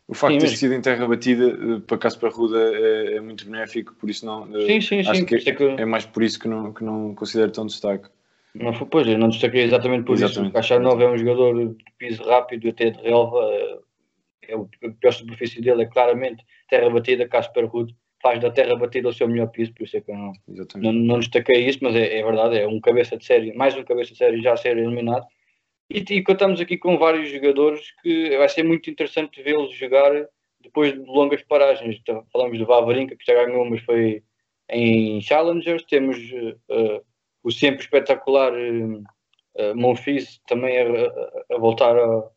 O 0.09 0.15
facto 0.15 0.33
sim, 0.33 0.39
de 0.39 0.45
ter 0.45 0.57
sido 0.57 0.73
em 0.73 0.81
terra 0.81 1.07
batida 1.07 1.47
uh, 1.47 1.81
para 1.81 1.99
Casper 1.99 2.31
Ruda 2.31 2.57
é, 2.59 3.17
é, 3.17 3.21
muito 3.21 3.45
benéfico, 3.45 3.93
por 3.93 4.09
isso 4.09 4.25
não. 4.25 4.49
Uh, 4.49 4.65
sim, 4.65 4.81
sim, 4.81 4.99
acho 5.01 5.13
sim. 5.13 5.23
Que 5.23 5.35
é, 5.35 5.53
que... 5.53 5.63
é, 5.63 5.85
mais 5.85 6.03
por 6.03 6.23
isso 6.23 6.39
que 6.39 6.47
não, 6.47 6.73
que 6.73 6.83
não 6.83 7.13
considero 7.13 7.51
tão 7.51 7.67
destaque. 7.67 8.09
Não 8.55 8.73
foi, 8.73 8.87
pois, 8.87 9.07
eu 9.07 9.19
não 9.19 9.29
destaquei 9.29 9.61
exatamente 9.61 10.05
por 10.05 10.13
exatamente. 10.13 10.41
isso. 10.41 10.49
O 10.49 10.51
Cachanov 10.51 10.99
é 10.99 11.07
um 11.07 11.15
jogador 11.15 11.75
de 11.75 11.75
piso 11.99 12.23
rápido, 12.23 12.69
até 12.69 12.89
de 12.89 12.99
relva. 13.03 13.37
É 14.47 14.55
o, 14.55 14.67
a 14.83 14.89
pior 14.99 15.13
superfície 15.13 15.61
dele 15.61 15.83
é 15.83 15.85
claramente 15.85 16.43
terra 16.67 16.89
batida. 16.89 17.27
Casper 17.27 17.67
Ruud 17.67 17.95
faz 18.19 18.41
da 18.41 18.49
terra 18.49 18.75
batida 18.75 19.09
o 19.09 19.13
seu 19.13 19.27
melhor 19.27 19.49
piso, 19.49 19.71
por 19.75 19.83
isso 19.83 19.95
é 19.95 20.01
que 20.01 20.09
eu 20.09 20.15
não, 20.15 20.33
não, 20.77 20.91
não, 20.91 21.19
destaquei 21.19 21.67
isso, 21.67 21.77
mas 21.83 21.95
é, 21.95 22.17
é, 22.17 22.23
verdade, 22.23 22.57
é 22.57 22.67
um 22.67 22.81
cabeça 22.81 23.15
de 23.15 23.25
série, 23.25 23.53
mais 23.53 23.77
um 23.77 23.83
cabeça 23.83 24.11
de 24.13 24.17
série 24.17 24.41
já 24.41 24.53
a 24.53 24.57
ser 24.57 24.75
eliminado. 24.75 25.27
E, 25.89 25.99
e 25.99 26.23
contamos 26.23 26.61
aqui 26.61 26.77
com 26.77 26.97
vários 26.97 27.29
jogadores 27.29 27.91
que 28.01 28.37
vai 28.37 28.47
ser 28.47 28.63
muito 28.63 28.89
interessante 28.89 29.41
vê-los 29.41 29.73
jogar 29.73 30.11
depois 30.61 30.93
de 30.93 30.99
longas 30.99 31.41
paragens. 31.43 31.97
Então, 31.99 32.25
falamos 32.31 32.57
do 32.57 32.65
Vavarinka, 32.65 33.15
que 33.15 33.25
já 33.25 33.33
ganhou, 33.33 33.65
mas 33.65 33.81
foi 33.81 34.23
em 34.69 35.19
Challengers. 35.21 35.83
Temos 35.85 36.17
uh, 36.17 37.03
o 37.43 37.51
sempre 37.51 37.81
espetacular 37.81 38.53
uh, 38.53 39.75
Monfils 39.75 40.39
também 40.47 40.77
a, 40.77 41.55
a 41.55 41.57
voltar 41.57 41.97
a, 41.97 42.29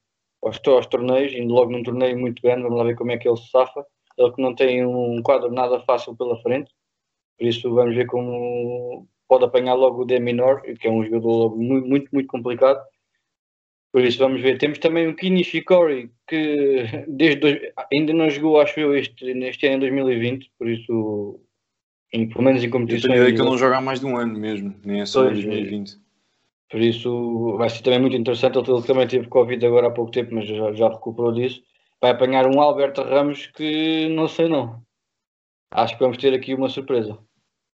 aos, 0.42 0.60
aos, 0.66 0.86
torneios, 0.86 1.32
indo 1.32 1.52
logo 1.52 1.70
num 1.70 1.82
torneio 1.82 2.18
muito 2.18 2.40
grande, 2.42 2.62
vamos 2.62 2.78
lá 2.78 2.84
ver 2.84 2.96
como 2.96 3.12
é 3.12 3.18
que 3.18 3.28
ele 3.28 3.36
se 3.36 3.50
safa. 3.50 3.84
Ele 4.16 4.32
que 4.32 4.42
não 4.42 4.54
tem 4.54 4.84
um 4.84 5.22
quadro 5.22 5.50
nada 5.50 5.80
fácil 5.80 6.16
pela 6.16 6.40
frente, 6.42 6.70
por 7.38 7.46
isso 7.46 7.74
vamos 7.74 7.94
ver 7.94 8.06
como 8.06 9.08
pode 9.26 9.44
apanhar 9.44 9.74
logo 9.74 10.02
o 10.02 10.04
D 10.04 10.18
menor, 10.20 10.60
que 10.62 10.86
é 10.86 10.90
um 10.90 11.02
jogador 11.04 11.56
muito, 11.56 11.88
muito, 11.88 12.08
muito 12.12 12.26
complicado. 12.28 12.82
Por 13.92 14.02
isso 14.02 14.18
vamos 14.18 14.40
ver. 14.40 14.56
Temos 14.56 14.78
também 14.78 15.06
o 15.06 15.14
Kini 15.14 15.44
Shikori, 15.44 16.10
que 16.26 17.04
desde 17.06 17.40
dois, 17.40 17.60
ainda 17.92 18.14
não 18.14 18.30
jogou, 18.30 18.58
acho 18.58 18.80
eu, 18.80 18.96
este, 18.96 19.34
neste 19.34 19.66
ano 19.66 19.76
em 19.76 19.80
2020, 19.80 20.50
por 20.58 20.68
isso, 20.68 21.40
em, 22.12 22.26
pelo 22.26 22.42
menos 22.42 22.64
em 22.64 22.70
competições. 22.70 23.04
Eu 23.04 23.10
tenho 23.10 23.22
ideia 23.22 23.34
que 23.34 23.40
ele 23.42 23.50
não 23.50 23.58
joga 23.58 23.76
há 23.76 23.80
mais 23.82 24.00
de 24.00 24.06
um 24.06 24.16
ano 24.16 24.38
mesmo, 24.38 24.74
nem 24.82 25.02
é 25.02 25.06
só 25.06 25.24
pois, 25.24 25.34
2020. 25.44 26.00
Por 26.70 26.80
isso 26.80 27.56
vai 27.58 27.68
ser 27.68 27.82
também 27.82 28.00
muito 28.00 28.16
interessante. 28.16 28.56
Ele 28.58 28.82
também 28.82 29.06
teve 29.06 29.28
Covid 29.28 29.64
agora 29.66 29.88
há 29.88 29.90
pouco 29.90 30.10
tempo, 30.10 30.34
mas 30.34 30.46
já, 30.46 30.72
já 30.72 30.88
recuperou 30.88 31.30
disso. 31.30 31.62
Vai 32.00 32.12
apanhar 32.12 32.46
um 32.46 32.62
Alberto 32.62 33.02
Ramos 33.02 33.46
que 33.48 34.08
não 34.08 34.26
sei 34.26 34.48
não. 34.48 34.82
Acho 35.70 35.94
que 35.94 36.02
vamos 36.02 36.16
ter 36.16 36.32
aqui 36.32 36.54
uma 36.54 36.70
surpresa. 36.70 37.18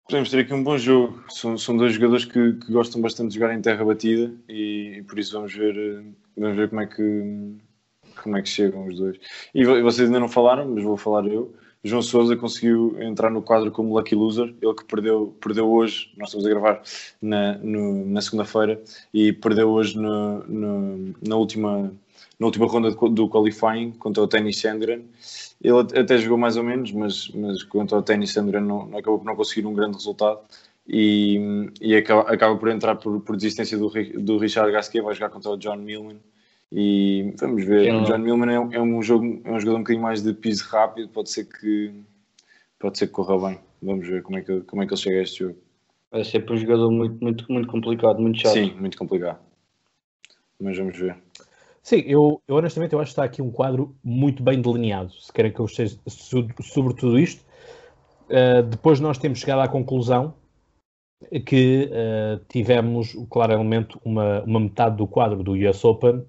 Podemos 0.06 0.30
ter 0.30 0.40
aqui 0.40 0.54
um 0.54 0.64
bom 0.64 0.78
jogo. 0.78 1.24
São, 1.30 1.58
são 1.58 1.78
dois 1.78 1.94
jogadores 1.94 2.26
que, 2.26 2.54
que, 2.54 2.72
gostam 2.72 3.02
bastante 3.02 3.30
de 3.30 3.40
jogar 3.40 3.54
em 3.54 3.62
terra 3.62 3.86
batida 3.86 4.34
e, 4.50 4.98
e, 4.98 5.04
por 5.04 5.18
isso 5.18 5.34
vamos 5.34 5.54
ver, 5.54 5.78
eh, 5.78 6.04
vamos 6.38 6.58
ver 6.58 6.70
como 6.70 6.82
é 6.82 6.88
que 6.88 7.56
como 8.22 8.38
é 8.38 8.42
que 8.42 8.50
chegam 8.50 8.88
os 8.88 8.98
dois. 8.98 9.18
E 9.54 9.66
vocês 9.66 10.08
ainda 10.08 10.20
não 10.20 10.30
falaram, 10.30 10.68
mas 10.70 10.84
vou 10.84 10.98
falar 10.98 11.26
eu. 11.26 11.54
João 11.84 12.02
Souza 12.02 12.38
conseguiu 12.38 12.96
entrar 13.02 13.30
no 13.30 13.42
quadro 13.42 13.70
como 13.70 13.98
lucky 13.98 14.16
loser, 14.16 14.56
ele 14.62 14.74
que 14.74 14.86
perdeu, 14.86 15.36
perdeu 15.42 15.70
hoje, 15.70 16.14
nós 16.18 16.30
estamos 16.30 16.46
a 16.46 16.50
gravar 16.50 16.82
na, 17.22 17.58
na 17.58 18.22
segunda-feira, 18.22 18.82
e 19.14 19.34
perdeu 19.34 19.70
hoje 19.70 19.98
no, 19.98 20.44
no, 20.46 21.16
na, 21.22 21.36
última, 21.36 21.94
na 22.40 22.48
última 22.48 22.68
ronda 22.68 22.92
do 22.92 23.30
qualifying 23.30 23.92
contra 23.92 24.24
o 24.24 24.28
Tennis 24.28 24.60
Sandgren. 24.60 25.06
Ele 25.62 25.80
até 25.80 26.18
jogou 26.18 26.38
mais 26.38 26.58
ou 26.58 26.64
menos, 26.64 26.92
mas, 26.92 27.30
mas 27.30 27.64
contra 27.64 27.98
o 27.98 28.02
Tennis 28.02 28.32
Sandgren 28.34 28.62
não, 28.62 28.86
não, 28.86 28.98
acabou 28.98 29.20
por 29.20 29.26
não 29.26 29.36
conseguir 29.36 29.66
um 29.66 29.74
grande 29.74 29.96
resultado 29.96 30.40
e, 30.88 31.70
e 31.82 31.96
acaba, 31.96 32.22
acaba 32.22 32.58
por 32.58 32.70
entrar 32.70 32.96
por, 32.96 33.20
por 33.22 33.36
desistência 33.36 33.78
do, 33.78 33.90
do 33.90 34.38
Richard 34.38 34.72
Gasquet, 34.72 35.02
vai 35.02 35.14
jogar 35.14 35.30
contra 35.30 35.52
o 35.52 35.58
John 35.58 35.78
Millman 35.78 36.20
e 36.72 37.34
vamos 37.40 37.64
ver. 37.64 37.94
O 37.94 38.04
John 38.04 38.18
Millman 38.18 38.50
é, 38.50 38.76
é, 38.78 38.82
um 38.82 39.02
jogo, 39.02 39.42
é 39.44 39.52
um 39.52 39.60
jogador 39.60 39.78
um 39.78 39.84
bocadinho 39.84 40.04
mais 40.04 40.24
de 40.24 40.34
piso 40.34 40.68
rápido, 40.70 41.08
pode 41.10 41.30
ser 41.30 41.46
que 41.46 41.94
pode 42.80 42.98
ser 42.98 43.08
que 43.08 43.14
corra 43.14 43.50
bem. 43.50 43.60
Vamos 43.82 44.08
ver 44.08 44.24
como 44.24 44.38
é 44.38 44.42
que, 44.42 44.62
como 44.62 44.82
é 44.82 44.88
que 44.88 44.94
ele 44.94 45.02
chega 45.02 45.20
a 45.20 45.22
este 45.22 45.40
jogo. 45.40 45.58
É 46.12 46.24
sempre 46.24 46.54
um 46.54 46.58
jogador 46.58 46.92
muito, 46.92 47.24
muito, 47.24 47.52
muito 47.52 47.68
complicado, 47.68 48.20
muito 48.20 48.40
chato. 48.40 48.54
Sim, 48.54 48.74
muito 48.80 48.98
complicado. 48.98 49.40
Mas 50.60 50.78
vamos 50.78 50.98
ver. 50.98 51.16
Sim, 51.84 51.98
eu, 52.08 52.42
eu 52.48 52.56
honestamente 52.56 52.94
eu 52.94 53.00
acho 53.00 53.10
que 53.10 53.12
está 53.12 53.26
aqui 53.26 53.42
um 53.42 53.52
quadro 53.52 53.94
muito 54.02 54.42
bem 54.42 54.62
delineado. 54.62 55.12
Se 55.12 55.32
querem 55.34 55.52
que 55.52 55.60
eu 55.60 55.66
esteja 55.66 56.00
sobre 56.08 56.96
tudo 56.96 57.20
isto, 57.20 57.44
uh, 58.30 58.64
depois 58.64 59.02
nós 59.02 59.18
temos 59.18 59.40
chegado 59.40 59.60
à 59.60 59.68
conclusão 59.68 60.34
que 61.46 61.90
uh, 61.92 62.44
tivemos 62.48 63.14
claramente 63.30 63.98
uma, 64.04 64.42
uma 64.44 64.62
metade 64.62 64.96
do 64.96 65.06
quadro 65.06 65.44
do 65.44 65.54
US 65.54 65.84
Open 65.84 66.26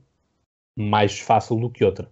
mais 0.76 1.20
fácil 1.20 1.56
do 1.56 1.70
que 1.70 1.84
outra. 1.84 2.10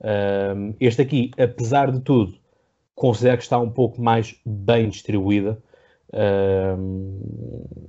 Uh, 0.00 0.74
este 0.80 1.00
aqui, 1.00 1.30
apesar 1.38 1.92
de 1.92 2.00
tudo, 2.00 2.36
considero 2.94 3.36
que 3.36 3.44
está 3.44 3.58
um 3.58 3.70
pouco 3.70 4.02
mais 4.02 4.40
bem 4.44 4.88
distribuída. 4.88 5.62
Uh, 6.12 7.88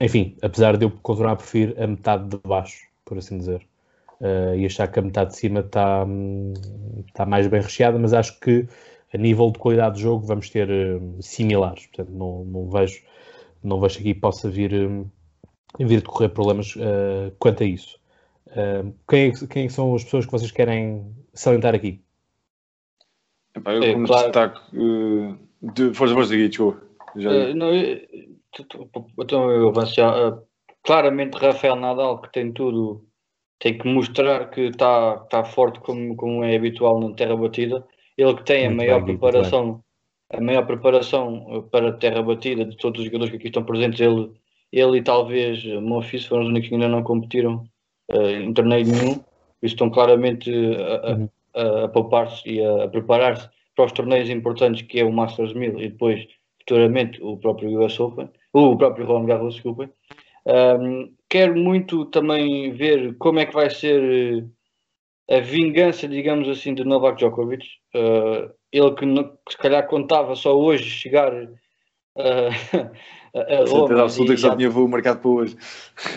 enfim, 0.00 0.36
apesar 0.42 0.76
de 0.76 0.86
eu 0.86 0.90
continuar 0.90 1.32
a 1.32 1.36
preferir 1.36 1.80
a 1.80 1.86
metade 1.86 2.28
de 2.28 2.38
baixo, 2.38 2.88
por 3.04 3.16
assim 3.16 3.38
dizer. 3.38 3.64
Uh, 4.20 4.56
e 4.56 4.64
achar 4.64 4.88
que 4.88 4.98
a 4.98 5.02
metade 5.02 5.30
de 5.30 5.36
cima 5.36 5.60
está, 5.60 6.06
está 7.06 7.26
mais 7.26 7.46
bem 7.48 7.60
recheada, 7.60 7.98
mas 7.98 8.14
acho 8.14 8.40
que 8.40 8.66
a 9.12 9.18
nível 9.18 9.50
de 9.50 9.58
qualidade 9.58 9.96
de 9.96 10.02
jogo 10.02 10.26
vamos 10.26 10.48
ter 10.48 10.70
uh, 10.70 11.22
similares. 11.22 11.86
Portanto, 11.86 12.10
não, 12.16 12.44
não, 12.44 12.70
vejo, 12.70 13.02
não 13.62 13.80
vejo 13.80 13.98
aqui 13.98 14.14
possa 14.14 14.48
vir, 14.48 14.72
uh, 14.72 15.10
vir 15.78 16.00
decorrer 16.00 16.30
problemas 16.30 16.74
quanto 17.38 17.62
a 17.62 17.66
isso. 17.66 17.98
Uh, 18.46 18.94
quem, 19.08 19.28
é 19.28 19.46
quem, 19.48 19.68
são 19.68 19.94
as 19.94 20.04
pessoas 20.04 20.24
que 20.24 20.32
vocês 20.32 20.50
querem 20.50 21.14
salientar 21.34 21.74
aqui? 21.74 22.00
Epá, 23.54 23.72
eu, 23.72 23.82
é, 23.82 23.92
como 23.92 24.06
claro. 24.06 24.24
destaque. 24.24 24.60
Uh, 24.76 25.38
de, 25.60 25.94
força, 25.94 26.14
força, 26.14 26.34
aqui, 26.34 26.48
desculpa. 26.48 26.82
Já... 27.16 27.30
Uh, 27.30 27.54
não, 27.54 27.70
então 29.18 29.50
eu 29.50 29.68
avanço 29.68 29.94
já. 29.94 30.28
Uh, 30.28 30.42
claramente, 30.82 31.36
Rafael 31.36 31.76
Nadal, 31.76 32.20
que 32.20 32.32
tem 32.32 32.52
tudo, 32.52 33.05
tem 33.58 33.78
que 33.78 33.88
mostrar 33.88 34.50
que 34.50 34.62
está 34.62 35.16
tá 35.18 35.44
forte 35.44 35.80
como, 35.80 36.14
como 36.16 36.44
é 36.44 36.56
habitual 36.56 37.00
na 37.00 37.14
terra 37.14 37.36
batida. 37.36 37.84
Ele 38.16 38.34
que 38.34 38.44
tem 38.44 38.68
muito 38.68 38.72
a 38.72 38.76
maior 38.76 39.04
bem, 39.04 39.16
preparação. 39.16 39.82
A 40.30 40.40
maior 40.40 40.66
preparação 40.66 41.68
para 41.70 41.88
a 41.88 41.92
terra 41.92 42.22
batida 42.22 42.64
de 42.64 42.76
todos 42.76 43.00
os 43.00 43.06
jogadores 43.06 43.30
que 43.30 43.36
aqui 43.36 43.46
estão 43.46 43.64
presentes, 43.64 44.00
ele, 44.00 44.30
ele 44.72 44.98
e 44.98 45.02
talvez 45.02 45.64
Monfils 45.64 46.26
foram 46.26 46.42
os 46.42 46.48
únicos 46.48 46.68
que 46.68 46.74
ainda 46.74 46.88
não 46.88 47.02
competiram 47.02 47.64
uh, 48.10 48.30
em 48.30 48.52
torneio 48.52 48.86
nenhum, 48.86 49.20
estão 49.62 49.88
claramente 49.88 50.50
a, 50.50 51.10
a, 51.10 51.14
uhum. 51.14 51.28
a, 51.54 51.84
a 51.84 51.88
poupar-se 51.88 52.48
e 52.48 52.60
a, 52.60 52.84
a 52.84 52.88
preparar-se 52.88 53.48
para 53.76 53.84
os 53.84 53.92
torneios 53.92 54.28
importantes 54.28 54.82
que 54.82 54.98
é 54.98 55.04
o 55.04 55.12
Masters 55.12 55.52
1000 55.52 55.78
e 55.78 55.88
depois 55.90 56.26
futuramente 56.58 57.22
o 57.22 57.36
próprio 57.36 57.80
US 57.84 58.00
Open, 58.00 58.28
o 58.52 58.76
próprio 58.76 59.06
Roland 59.06 59.26
Garros, 59.26 59.54
desculpem. 59.54 59.88
Um, 60.46 61.12
quero 61.28 61.56
muito 61.56 62.04
também 62.06 62.72
ver 62.72 63.16
como 63.18 63.38
é 63.38 63.46
que 63.46 63.54
vai 63.54 63.70
ser 63.70 64.48
eh, 65.28 65.36
a 65.36 65.40
vingança, 65.40 66.06
digamos 66.06 66.48
assim, 66.48 66.74
de 66.74 66.84
Novak 66.84 67.18
Djokovic. 67.18 67.66
Uh, 67.94 68.52
ele 68.72 68.94
que, 68.94 69.06
que, 69.06 69.52
se 69.52 69.58
calhar 69.58 69.86
contava 69.86 70.34
só 70.34 70.56
hoje 70.56 70.84
chegar 70.84 71.32
uh, 71.34 71.50
a 73.34 73.64
Roma. 73.68 74.02
absoluta 74.02 74.34
que 74.34 74.40
já, 74.40 74.56
tinha 74.56 74.70
voo 74.70 74.88
marcado 74.88 75.20
para 75.20 75.30
hoje. 75.30 75.56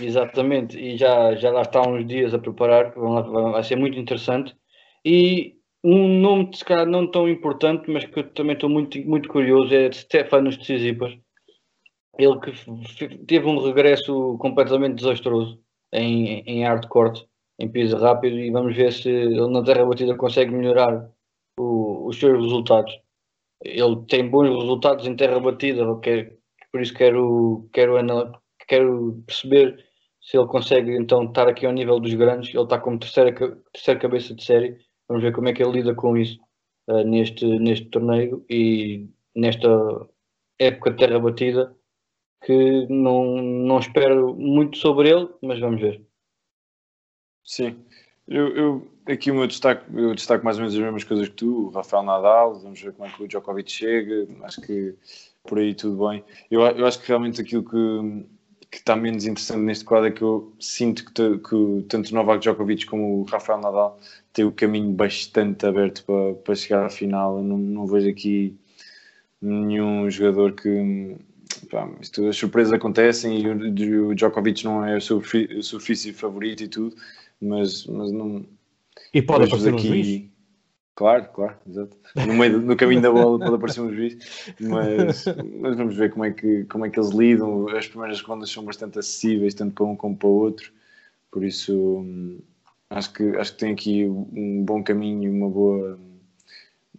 Exatamente, 0.01 0.77
e 0.77 0.97
já, 0.97 1.35
já 1.35 1.51
lá 1.51 1.61
está 1.61 1.81
uns 1.81 2.05
dias 2.05 2.33
a 2.33 2.39
preparar, 2.39 2.93
vai 2.95 3.63
ser 3.63 3.75
muito 3.75 3.97
interessante. 3.97 4.55
E 5.03 5.55
um 5.83 6.19
nome, 6.19 6.51
se 6.53 6.63
calhar, 6.63 6.85
não 6.85 7.09
tão 7.09 7.27
importante, 7.27 7.89
mas 7.89 8.05
que 8.05 8.19
eu 8.19 8.29
também 8.31 8.53
estou 8.53 8.69
muito, 8.69 8.99
muito 9.07 9.29
curioso, 9.29 9.73
é 9.73 9.91
Stefanos 9.91 10.57
Tsitsipas. 10.57 11.17
Ele 12.17 12.39
que 12.39 13.17
teve 13.25 13.47
um 13.47 13.63
regresso 13.63 14.37
completamente 14.39 14.95
desastroso 14.95 15.59
em, 15.93 16.41
em 16.41 16.63
hardcore, 16.63 17.25
em 17.59 17.69
piso 17.69 17.97
rápido, 17.97 18.37
e 18.37 18.51
vamos 18.51 18.75
ver 18.75 18.91
se 18.91 19.09
ele 19.09 19.47
na 19.47 19.63
terra 19.63 19.85
batida 19.85 20.15
consegue 20.15 20.51
melhorar 20.51 21.09
o, 21.57 22.07
os 22.07 22.19
seus 22.19 22.41
resultados. 22.41 22.99
Ele 23.63 23.97
tem 24.07 24.29
bons 24.29 24.49
resultados 24.49 25.05
em 25.05 25.15
terra 25.15 25.39
batida, 25.39 25.83
que 26.01 26.37
por 26.71 26.81
isso 26.81 26.93
quero, 26.93 27.69
quero, 27.73 27.95
quero 28.67 29.23
perceber 29.25 29.89
se 30.21 30.37
ele 30.37 30.47
consegue 30.47 30.95
então 30.95 31.23
estar 31.23 31.47
aqui 31.47 31.65
ao 31.65 31.73
nível 31.73 31.99
dos 31.99 32.13
grandes. 32.13 32.53
Ele 32.53 32.63
está 32.63 32.79
como 32.79 32.99
terceira, 32.99 33.33
terceira 33.73 33.99
cabeça 33.99 34.33
de 34.33 34.43
série. 34.43 34.77
Vamos 35.07 35.23
ver 35.23 35.33
como 35.33 35.49
é 35.49 35.53
que 35.53 35.63
ele 35.63 35.71
lida 35.71 35.95
com 35.95 36.15
isso 36.15 36.39
uh, 36.89 37.03
neste, 37.03 37.45
neste 37.45 37.85
torneio 37.89 38.45
e 38.49 39.09
nesta 39.35 39.67
época 40.59 40.91
de 40.91 40.97
terra 40.97 41.19
batida 41.19 41.75
que 42.41 42.87
não, 42.89 43.35
não 43.41 43.79
espero 43.79 44.33
muito 44.35 44.77
sobre 44.77 45.09
ele, 45.09 45.29
mas 45.41 45.59
vamos 45.59 45.81
ver. 45.81 46.01
Sim, 47.43 47.83
eu, 48.27 48.55
eu 48.55 48.91
aqui 49.07 49.31
o 49.31 49.35
meu 49.35 49.47
destaque, 49.47 49.85
eu 49.93 50.13
destaco 50.13 50.45
mais 50.45 50.57
ou 50.57 50.61
menos 50.61 50.75
as 50.75 50.81
mesmas 50.81 51.03
coisas 51.03 51.27
que 51.27 51.35
tu, 51.35 51.67
o 51.67 51.69
Rafael 51.69 52.03
Nadal, 52.03 52.59
vamos 52.59 52.79
ver 52.81 52.93
como 52.93 53.07
é 53.07 53.11
que 53.11 53.23
o 53.23 53.27
Djokovic 53.27 53.71
chega, 53.71 54.27
acho 54.43 54.61
que 54.61 54.95
por 55.43 55.57
aí 55.57 55.73
tudo 55.73 56.07
bem. 56.07 56.23
Eu, 56.49 56.61
eu 56.61 56.85
acho 56.85 56.99
que 57.01 57.07
realmente 57.07 57.41
aquilo 57.41 57.63
que, 57.63 58.25
que 58.69 58.77
está 58.77 58.95
menos 58.95 59.25
interessante 59.25 59.61
neste 59.61 59.83
quadro 59.83 60.07
é 60.07 60.11
que 60.11 60.21
eu 60.21 60.53
sinto 60.59 61.05
que, 61.05 61.39
que 61.39 61.85
tanto 61.89 62.13
Novak 62.13 62.39
Djokovic 62.41 62.85
como 62.85 63.21
o 63.21 63.23
Rafael 63.23 63.59
Nadal 63.59 63.99
têm 64.31 64.45
o 64.45 64.51
caminho 64.51 64.91
bastante 64.91 65.65
aberto 65.65 66.05
para, 66.05 66.35
para 66.35 66.55
chegar 66.55 66.85
à 66.85 66.89
final. 66.89 67.37
Eu 67.37 67.43
não, 67.43 67.57
não 67.57 67.87
vejo 67.87 68.09
aqui 68.09 68.55
nenhum 69.41 70.09
jogador 70.09 70.53
que. 70.53 71.17
Pá, 71.67 71.89
isto, 72.01 72.27
as 72.27 72.37
surpresas 72.37 72.73
acontecem 72.73 73.41
e 73.41 73.47
o, 73.47 74.09
o 74.09 74.15
Djokovic 74.15 74.63
não 74.63 74.85
é 74.85 74.97
o 74.97 75.01
seu, 75.01 75.17
o 75.17 75.63
seu 75.63 75.79
favorito 76.13 76.63
e 76.63 76.67
tudo, 76.67 76.95
mas, 77.41 77.85
mas 77.85 78.11
não. 78.11 78.45
E 79.13 79.21
pode 79.21 79.45
aparecer 79.45 79.73
aqui. 79.73 80.29
Claro, 80.95 81.29
claro, 81.33 81.55
exato. 81.65 81.95
No, 82.13 82.33
meio, 82.33 82.59
no 82.59 82.75
caminho 82.75 83.01
da 83.01 83.09
bola 83.09 83.39
pode 83.39 83.55
aparecer 83.55 83.79
um 83.79 83.93
juiz, 83.93 84.17
mas, 84.59 85.25
mas 85.61 85.77
vamos 85.77 85.95
ver 85.95 86.11
como 86.11 86.25
é, 86.25 86.31
que, 86.31 86.65
como 86.65 86.85
é 86.85 86.89
que 86.89 86.99
eles 86.99 87.11
lidam. 87.11 87.69
As 87.69 87.87
primeiras 87.87 88.21
rondas 88.21 88.49
são 88.49 88.65
bastante 88.65 88.99
acessíveis, 88.99 89.53
tanto 89.53 89.73
para 89.73 89.85
um 89.85 89.95
como 89.95 90.17
para 90.17 90.27
o 90.27 90.31
outro, 90.31 90.73
por 91.31 91.45
isso 91.45 92.05
acho 92.89 93.13
que, 93.13 93.23
acho 93.37 93.53
que 93.53 93.59
tem 93.59 93.71
aqui 93.71 94.05
um 94.05 94.63
bom 94.65 94.83
caminho, 94.83 95.31
uma 95.31 95.49
boa 95.49 95.99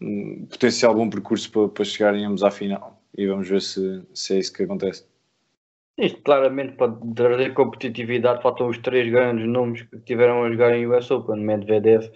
um 0.00 0.46
potencial 0.46 0.94
bom 0.94 1.10
percurso 1.10 1.50
para, 1.50 1.68
para 1.68 1.84
chegarem 1.84 2.24
ambos 2.24 2.42
à 2.42 2.50
final 2.50 2.99
e 3.16 3.26
vamos 3.26 3.48
ver 3.48 3.60
se, 3.60 4.02
se 4.14 4.34
é 4.34 4.38
isso 4.38 4.52
que 4.52 4.62
acontece. 4.62 5.06
Isto 5.98 6.22
claramente 6.22 6.76
para 6.76 6.92
trazer 7.14 7.52
competitividade 7.52 8.42
faltam 8.42 8.68
os 8.68 8.78
três 8.78 9.10
grandes 9.10 9.46
nomes 9.46 9.82
que 9.82 9.98
tiveram 10.00 10.44
a 10.44 10.50
jogar 10.50 10.74
em 10.74 10.86
US 10.86 11.10
Open, 11.10 11.44
Medvedev, 11.44 12.10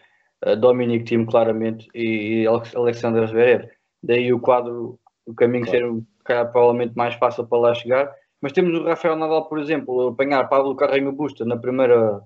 Dominic 0.59 1.04
Thiem 1.04 1.26
claramente 1.26 1.88
e 1.94 2.46
Alexander 2.74 3.26
Zverev. 3.26 3.68
Daí 4.02 4.33
o 4.33 4.40
quadro, 4.40 4.98
o 5.26 5.35
caminho 5.35 5.64
claro. 5.64 5.96
ser 5.96 6.04
calhar, 6.24 6.50
provavelmente 6.50 6.94
mais 6.96 7.14
fácil 7.14 7.46
para 7.46 7.59
lá 7.59 7.74
chegar. 7.74 8.14
Mas 8.40 8.52
temos 8.52 8.78
o 8.78 8.85
Rafael 8.85 9.16
Nadal, 9.16 9.48
por 9.48 9.59
exemplo, 9.59 10.09
apanhar 10.09 10.48
Pablo 10.48 10.76
Carreño 10.76 11.12
Busta 11.12 11.44
na 11.44 11.57
primeira, 11.57 12.20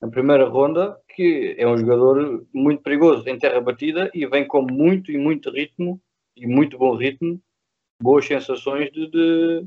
na 0.00 0.08
primeira 0.08 0.46
ronda, 0.46 0.96
que 1.14 1.54
é 1.58 1.66
um 1.66 1.76
jogador 1.76 2.46
muito 2.54 2.82
perigoso 2.82 3.28
em 3.28 3.38
terra 3.38 3.60
batida 3.60 4.10
e 4.14 4.26
vem 4.26 4.46
com 4.46 4.62
muito 4.62 5.10
e 5.10 5.18
muito 5.18 5.50
ritmo 5.50 6.00
e 6.36 6.46
muito 6.46 6.78
bom 6.78 6.94
ritmo, 6.94 7.40
boas 8.00 8.26
sensações 8.26 8.90
de, 8.92 9.10
de, 9.10 9.66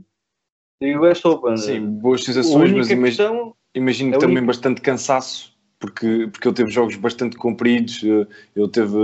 de 0.81 0.97
US 0.97 1.23
Open. 1.25 1.57
Sim, 1.57 1.85
boas 1.85 2.23
sensações, 2.23 2.71
mas 2.71 2.89
imagino, 2.89 3.55
imagino 3.73 4.15
é 4.15 4.19
também 4.19 4.37
única... 4.37 4.47
bastante 4.47 4.81
cansaço 4.81 5.51
porque, 5.81 6.29
porque 6.31 6.47
ele 6.47 6.55
teve 6.55 6.69
jogos 6.69 6.95
bastante 6.95 7.35
compridos. 7.35 8.01
Eh, 8.03 8.27
ele 8.55 8.69
teve, 8.69 8.95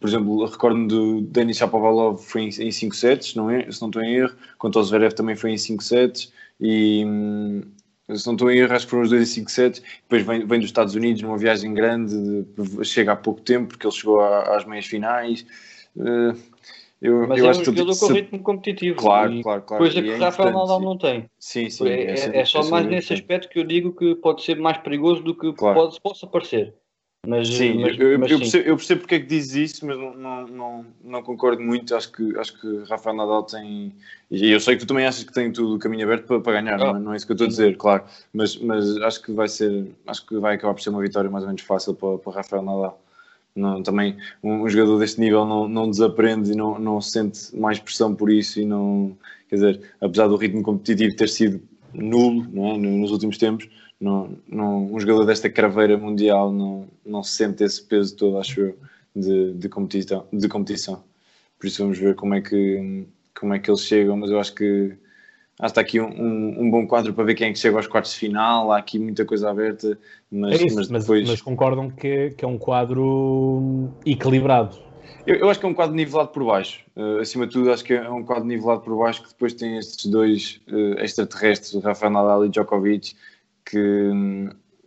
por 0.00 0.08
exemplo, 0.08 0.46
recordo-me 0.46 0.88
do 0.88 1.20
Denis 1.20 1.58
Shapovalov 1.58 2.18
foi 2.18 2.44
em 2.44 2.72
5 2.72 2.96
sets, 2.96 3.34
não 3.34 3.50
é? 3.50 3.70
se 3.70 3.80
não 3.82 3.88
estou 3.88 4.02
em 4.02 4.14
erro. 4.14 4.34
Quanto 4.58 4.78
ao 4.78 4.84
Zverev 4.84 5.12
também 5.12 5.36
foi 5.36 5.52
em 5.52 5.58
5 5.58 5.82
sets. 5.84 6.32
E 6.58 7.04
hum, 7.04 7.62
se 8.10 8.26
não 8.26 8.32
estou 8.32 8.50
em 8.50 8.58
erro, 8.58 8.74
acho 8.74 8.86
que 8.86 8.90
foram 8.90 9.04
os 9.04 9.10
dois 9.10 9.22
em 9.22 9.32
5 9.34 9.50
sets. 9.50 9.82
Depois 10.08 10.22
vem, 10.26 10.46
vem 10.46 10.58
dos 10.58 10.70
Estados 10.70 10.94
Unidos 10.94 11.20
numa 11.20 11.36
viagem 11.36 11.74
grande, 11.74 12.16
chega 12.82 13.12
há 13.12 13.16
pouco 13.16 13.42
tempo, 13.42 13.68
porque 13.68 13.86
ele 13.86 13.94
chegou 13.94 14.20
às 14.22 14.64
meias 14.64 14.86
finais. 14.86 15.44
Uh, 15.94 16.34
eu, 17.04 17.28
Mas 17.28 17.38
eu 17.38 17.44
é 17.44 17.48
acho 17.50 17.60
um 17.60 17.64
jogador 17.64 17.92
se... 17.92 18.00
com 18.00 18.12
ritmo 18.14 18.38
competitivo. 18.38 18.96
Claro, 18.96 19.42
claro, 19.42 19.60
claro. 19.60 19.84
Coisa 19.84 20.00
que 20.00 20.08
o 20.08 20.14
é 20.14 20.16
Rafael 20.16 20.54
Nadal 20.54 20.80
não 20.80 20.96
tem. 20.96 21.28
Sim, 21.38 21.68
sim. 21.68 21.86
É, 21.86 22.14
é, 22.14 22.38
é 22.38 22.44
só 22.46 22.64
mais 22.70 22.86
nesse 22.86 23.12
aspecto 23.12 23.50
que 23.50 23.58
eu 23.58 23.64
digo 23.64 23.92
que 23.92 24.14
pode 24.14 24.42
ser 24.42 24.58
mais 24.58 24.78
perigoso 24.78 25.22
do 25.22 25.34
que 25.34 25.52
claro. 25.52 25.80
pode, 25.80 26.00
possa 26.00 26.26
parecer. 26.26 26.72
Mas, 27.26 27.48
sim, 27.48 27.78
mas, 27.78 27.98
eu, 27.98 28.18
mas 28.18 28.30
eu, 28.30 28.38
percebo, 28.38 28.68
eu, 28.68 28.76
percebo, 28.76 29.00
porque 29.02 29.14
é 29.16 29.20
que 29.20 29.26
dizes 29.26 29.72
isso, 29.72 29.86
mas 29.86 29.98
não, 29.98 30.14
não, 30.14 30.46
não, 30.46 30.86
não, 31.04 31.22
concordo 31.22 31.62
muito. 31.62 31.94
Acho 31.94 32.10
que, 32.10 32.38
acho 32.38 32.58
que 32.58 32.84
Rafael 32.88 33.16
Nadal 33.16 33.42
tem. 33.42 33.94
E 34.30 34.50
eu 34.50 34.58
sei 34.58 34.74
que 34.74 34.86
tu 34.86 34.88
também 34.88 35.04
achas 35.04 35.24
que 35.24 35.32
tem 35.32 35.52
tudo 35.52 35.76
o 35.76 35.78
caminho 35.78 36.04
aberto 36.04 36.26
para, 36.26 36.40
para 36.40 36.62
ganhar, 36.62 36.78
não, 36.78 36.96
é? 36.96 36.98
não 36.98 37.12
é 37.12 37.16
isso 37.16 37.26
que 37.26 37.32
eu 37.32 37.34
estou 37.34 37.46
a 37.46 37.50
dizer, 37.50 37.76
claro. 37.76 38.04
Mas, 38.32 38.56
mas 38.56 38.96
acho 39.02 39.22
que 39.22 39.32
vai 39.32 39.48
ser. 39.48 39.90
Acho 40.06 40.24
que 40.26 40.38
vai 40.38 40.54
acabar 40.54 40.72
por 40.72 40.80
ser 40.80 40.88
uma 40.88 41.02
vitória 41.02 41.30
mais 41.30 41.44
ou 41.44 41.48
menos 41.48 41.60
fácil 41.60 41.94
para, 41.94 42.16
para 42.16 42.32
Rafael 42.32 42.62
Nadal. 42.62 42.98
Não, 43.54 43.82
também 43.84 44.16
um, 44.42 44.68
jogador 44.68 44.98
deste 44.98 45.20
nível 45.20 45.46
não, 45.46 45.68
não 45.68 45.88
desaprende 45.88 46.52
e 46.52 46.56
não, 46.56 46.76
não 46.76 47.00
sente 47.00 47.56
mais 47.56 47.78
pressão 47.78 48.12
por 48.12 48.28
isso 48.28 48.60
e 48.60 48.64
não, 48.64 49.16
quer 49.48 49.54
dizer, 49.54 49.80
apesar 50.00 50.26
do 50.26 50.36
ritmo 50.36 50.60
competitivo 50.60 51.14
ter 51.14 51.28
sido 51.28 51.62
nulo 51.92 52.42
é? 52.66 52.76
nos 52.76 53.12
últimos 53.12 53.38
tempos, 53.38 53.68
não, 54.00 54.36
não, 54.48 54.92
um 54.92 54.98
jogador 54.98 55.24
desta 55.24 55.48
craveira 55.48 55.96
mundial 55.96 56.52
não, 56.52 56.88
não 57.06 57.22
sente 57.22 57.62
esse 57.62 57.80
peso 57.82 58.16
todo, 58.16 58.38
acho 58.38 58.60
eu, 58.60 58.78
de, 59.14 59.52
de, 59.54 59.68
competição, 59.68 60.26
de 60.32 60.48
competição. 60.48 61.04
Por 61.56 61.68
isso 61.68 61.82
vamos 61.82 61.98
ver 61.98 62.16
como 62.16 62.34
é 62.34 62.40
que, 62.40 63.06
como 63.38 63.54
é 63.54 63.60
que 63.60 63.70
eles 63.70 63.82
chegam, 63.82 64.16
mas 64.16 64.30
eu 64.30 64.40
acho 64.40 64.52
que 64.52 64.96
Que 65.58 65.66
está 65.66 65.80
aqui 65.80 66.00
um, 66.00 66.08
um, 66.08 66.62
um, 66.62 66.70
bom 66.70 66.86
quadro 66.86 67.14
para 67.14 67.24
ver 67.24 67.34
quem 67.34 67.48
é 67.48 67.52
que 67.52 67.58
chega 67.58 67.76
aos 67.76 67.86
quartos 67.86 68.12
de 68.12 68.18
final. 68.18 68.72
Há 68.72 68.78
aqui 68.78 68.98
muita 68.98 69.24
coisa 69.24 69.50
aberta, 69.50 69.96
mas, 70.30 70.60
é 70.60 70.66
isso, 70.66 70.76
mas 70.76 70.88
depois. 70.88 71.28
Mas, 71.28 71.40
concordam 71.40 71.90
que, 71.90 72.30
que, 72.30 72.44
é 72.44 72.48
um 72.48 72.58
quadro 72.58 73.88
equilibrado. 74.04 74.76
Eu, 75.24 75.36
eu, 75.36 75.48
acho 75.48 75.60
que 75.60 75.66
é 75.66 75.68
um 75.68 75.74
quadro 75.74 75.94
nivelado 75.94 76.30
por 76.30 76.44
baixo. 76.44 76.84
Uh, 76.96 77.18
acima 77.20 77.46
de 77.46 77.52
tudo, 77.52 77.72
acho 77.72 77.84
que 77.84 77.94
é 77.94 78.10
um 78.10 78.24
quadro 78.24 78.44
nivelado 78.44 78.80
por 78.80 78.98
baixo 78.98 79.22
que 79.22 79.28
depois 79.28 79.54
tem 79.54 79.78
estes 79.78 80.06
dois 80.06 80.60
uh, 80.68 81.00
extraterrestres, 81.00 81.82
Rafael 81.82 82.10
Nadal 82.10 82.44
e 82.44 82.48
Djokovic, 82.48 83.14
que 83.64 84.10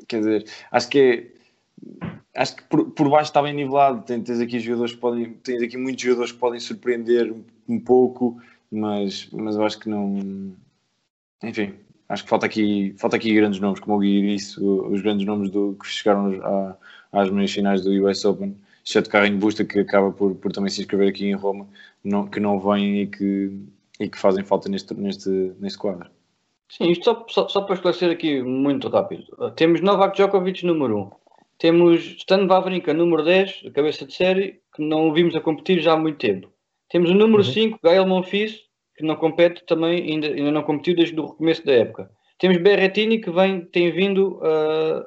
quer 0.07 0.19
dizer, 0.19 0.45
acho 0.71 0.89
que 0.89 0.99
é. 0.99 1.37
Acho 2.35 2.55
que 2.57 2.63
por, 2.63 2.91
por 2.91 3.09
baixo 3.09 3.29
está 3.29 3.41
bem 3.41 3.53
nivelado. 3.53 4.03
Tens 4.03 4.39
aqui 4.39 4.59
jogadores 4.59 4.93
que 4.93 4.99
podem. 4.99 5.33
Tens 5.35 5.61
aqui 5.63 5.77
muitos 5.77 6.03
jogadores 6.03 6.31
que 6.31 6.37
podem 6.37 6.59
surpreender 6.59 7.33
um 7.67 7.79
pouco 7.79 8.37
mas, 8.71 9.29
mas 9.31 9.55
eu 9.55 9.65
acho 9.65 9.79
que 9.79 9.89
não. 9.89 10.55
Enfim, 11.43 11.73
acho 12.09 12.23
que 12.23 12.29
falta 12.29 12.45
aqui, 12.45 12.95
falta 12.97 13.15
aqui 13.15 13.33
grandes 13.33 13.59
nomes, 13.59 13.79
como 13.79 13.97
o 13.97 13.99
Gui 13.99 14.21
disse, 14.33 14.61
os 14.61 15.01
grandes 15.01 15.25
nomes 15.25 15.49
do, 15.49 15.77
que 15.79 15.87
chegaram 15.87 16.75
às 17.11 17.29
meias 17.29 17.51
finais 17.51 17.81
do 17.83 17.91
US 18.07 18.25
Open, 18.25 18.57
exceto 18.85 19.09
Carrinho 19.09 19.37
Busta, 19.37 19.65
que 19.65 19.79
acaba 19.79 20.11
por, 20.11 20.35
por 20.35 20.51
também 20.51 20.69
se 20.69 20.81
inscrever 20.81 21.09
aqui 21.09 21.25
em 21.25 21.35
Roma, 21.35 21.67
não, 22.03 22.27
que 22.27 22.39
não 22.39 22.59
vêm 22.59 23.01
e 23.01 23.07
que, 23.07 23.51
e 23.99 24.09
que 24.09 24.17
fazem 24.17 24.43
falta 24.43 24.69
neste, 24.69 24.93
neste, 24.93 25.29
neste 25.59 25.77
quadro. 25.77 26.09
Sim, 26.69 26.91
isto 26.91 27.05
só, 27.05 27.25
só, 27.29 27.47
só 27.47 27.61
para 27.61 27.75
esclarecer 27.75 28.11
aqui 28.11 28.41
muito 28.41 28.89
rápido. 28.89 29.23
Temos 29.55 29.79
Novak 29.81 30.17
Djokovic 30.17 30.65
número 30.65 30.97
1. 30.99 31.11
Temos 31.57 32.01
Stan 32.17 32.45
Wawrinka 32.45 32.93
número 32.93 33.23
10, 33.23 33.71
cabeça 33.73 34.05
de 34.05 34.13
série, 34.13 34.59
que 34.75 34.83
não 34.83 35.09
o 35.09 35.13
vimos 35.13 35.35
a 35.35 35.41
competir 35.41 35.79
já 35.79 35.93
há 35.93 35.97
muito 35.97 36.19
tempo. 36.19 36.49
Temos 36.89 37.09
o 37.09 37.15
número 37.15 37.43
uhum. 37.43 37.51
5, 37.51 37.79
Gael 37.83 38.07
Monfils, 38.07 38.61
que 38.95 39.03
não 39.03 39.15
compete 39.15 39.63
também, 39.65 40.11
ainda, 40.11 40.27
ainda 40.27 40.51
não 40.51 40.63
competiu 40.63 40.95
desde 40.95 41.19
o 41.19 41.27
começo 41.27 41.65
da 41.65 41.73
época. 41.73 42.09
Temos 42.39 42.57
Berrettini, 42.57 43.19
que 43.19 43.31
vem, 43.31 43.61
tem 43.61 43.91
vindo 43.91 44.37
uh, 44.37 45.05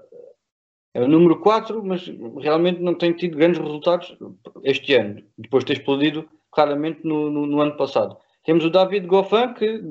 é 0.93 1.01
o 1.01 1.09
número 1.09 1.39
4, 1.41 1.85
mas 1.85 2.11
realmente 2.39 2.81
não 2.81 2.95
tem 2.95 3.13
tido 3.13 3.37
grandes 3.37 3.61
resultados 3.61 4.17
este 4.65 4.95
ano, 4.95 5.23
depois 5.39 5.65
de 5.65 5.69
ter 5.69 5.81
explodido 5.81 6.29
claramente 6.51 7.01
no, 7.05 7.31
no, 7.31 7.47
no 7.47 7.61
ano 7.61 7.77
passado. 7.77 8.17
Temos 8.45 8.65
o 8.65 8.71
David 8.71 9.07
Goffin, 9.07 9.55
que 9.55 9.83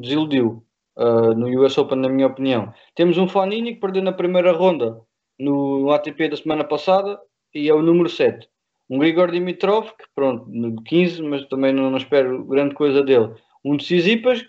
desiludiu 0.00 0.64
uh, 0.96 1.34
no 1.34 1.46
US 1.62 1.78
Open, 1.78 1.98
na 1.98 2.08
minha 2.08 2.26
opinião. 2.26 2.72
Temos 2.96 3.16
um 3.16 3.28
Fanini, 3.28 3.74
que 3.74 3.80
perdeu 3.80 4.02
na 4.02 4.12
primeira 4.12 4.50
ronda 4.52 5.00
no, 5.38 5.80
no 5.80 5.90
ATP 5.92 6.28
da 6.28 6.36
semana 6.36 6.64
passada, 6.64 7.20
e 7.54 7.68
é 7.68 7.74
o 7.74 7.82
número 7.82 8.08
7. 8.08 8.48
Um 8.88 8.98
Grigor 8.98 9.30
Dimitrov, 9.30 9.90
que 9.92 10.04
pronto, 10.14 10.46
no 10.48 10.82
15, 10.82 11.22
mas 11.22 11.46
também 11.46 11.72
não, 11.72 11.90
não 11.90 11.96
espero 11.96 12.44
grande 12.44 12.74
coisa 12.74 13.02
dele. 13.02 13.32
Um 13.64 13.76
de 13.76 13.84
Sisipas, 13.84 14.44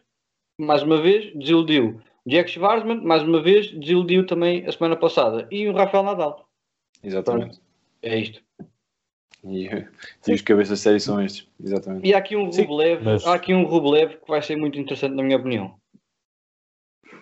mais 0.60 0.84
uma 0.84 1.02
vez, 1.02 1.34
desiludiu. 1.34 2.02
Jack 2.28 2.50
Schwarzman, 2.50 3.02
mais 3.02 3.24
uma 3.24 3.42
vez, 3.42 3.72
desiludiu 3.72 4.26
também 4.26 4.66
a 4.66 4.72
semana 4.72 4.96
passada. 4.96 5.48
E 5.52 5.68
o 5.70 5.74
Rafael 5.74 6.04
Nadal. 6.04 6.50
Exatamente. 7.04 7.58
Pronto, 7.58 7.62
é 8.02 8.20
isto. 8.20 8.42
E, 9.44 9.70
e 10.28 10.34
os 10.34 10.42
cabeças 10.42 10.80
sérios 10.80 11.04
são 11.04 11.22
estes. 11.22 11.48
Exatamente. 11.64 12.08
E 12.08 12.14
há 12.14 12.18
aqui 12.18 12.36
um 12.36 12.50
Rublev, 12.50 13.04
mas... 13.04 13.26
há 13.26 13.36
aqui 13.36 13.54
um 13.54 13.64
Rublev 13.64 14.18
que 14.18 14.28
vai 14.28 14.42
ser 14.42 14.56
muito 14.56 14.80
interessante 14.80 15.14
na 15.14 15.24
minha 15.24 15.38
opinião. 15.38 15.76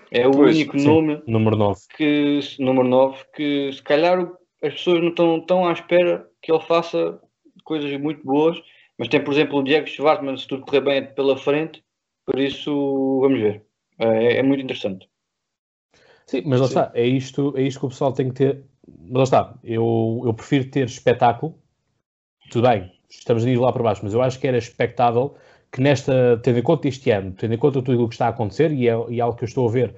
É 0.10 0.28
o 0.28 0.32
pois, 0.32 0.56
único 0.56 0.80
sim. 0.80 0.86
nome 0.86 1.22
número 1.28 1.56
9. 1.58 1.82
que 1.98 2.40
número 2.60 2.88
9 2.88 3.26
que 3.36 3.74
se 3.74 3.82
calhar 3.82 4.20
as 4.62 4.74
pessoas 4.74 5.02
não 5.02 5.10
estão 5.10 5.42
tão 5.42 5.68
à 5.68 5.74
espera 5.74 6.30
que 6.44 6.52
ele 6.52 6.62
faça 6.62 7.20
coisas 7.64 8.00
muito 8.00 8.24
boas, 8.24 8.62
mas 8.98 9.08
tem, 9.08 9.24
por 9.24 9.34
exemplo, 9.34 9.60
o 9.60 9.64
Diego 9.64 9.88
Schwartzman, 9.88 10.38
se 10.38 10.48
tudo 10.48 10.66
correr 10.66 10.82
bem 10.82 11.06
pela 11.14 11.38
frente, 11.38 11.84
por 12.26 12.40
isso 12.40 13.20
vamos 13.22 13.40
ver. 13.40 13.64
É, 13.98 14.38
é 14.38 14.44
muito 14.44 14.64
interessante. 14.64 15.10
Sim, 16.28 16.44
mas 16.46 16.60
lá 16.60 16.68
Sim. 16.68 16.74
está, 16.74 16.92
é 16.94 17.06
isto, 17.06 17.54
é 17.58 17.64
isto 17.64 17.80
que 17.80 17.86
o 17.86 17.90
pessoal 17.90 18.14
tem 18.14 18.30
que 18.30 18.36
ter. 18.36 18.64
Mas 18.88 19.14
lá 19.14 19.24
está, 19.24 19.60
eu, 19.64 20.22
eu 20.26 20.34
prefiro 20.34 20.70
ter 20.70 20.86
espetáculo, 20.86 21.58
tudo 22.52 22.68
bem, 22.68 22.92
estamos 23.10 23.46
a 23.46 23.50
ir 23.50 23.58
lá 23.58 23.72
para 23.72 23.84
baixo, 23.84 24.02
mas 24.04 24.14
eu 24.14 24.22
acho 24.22 24.40
que 24.40 24.48
era 24.48 24.58
expectável 24.58 25.36
que 25.72 25.82
nesta, 25.82 26.40
tendo 26.44 26.60
em 26.60 26.64
conta 26.64 26.88
este 26.88 27.10
ano, 27.10 27.34
tendo 27.34 27.54
em 27.54 27.58
conta 27.58 27.82
tudo 27.82 28.04
o 28.04 28.08
que 28.08 28.16
está 28.16 28.28
a 28.28 28.30
acontecer, 28.30 28.72
e 28.72 28.88
é, 28.88 28.94
e 29.10 29.20
é 29.20 29.22
algo 29.22 29.38
que 29.38 29.44
eu 29.44 29.48
estou 29.48 29.68
a 29.68 29.72
ver 29.72 29.96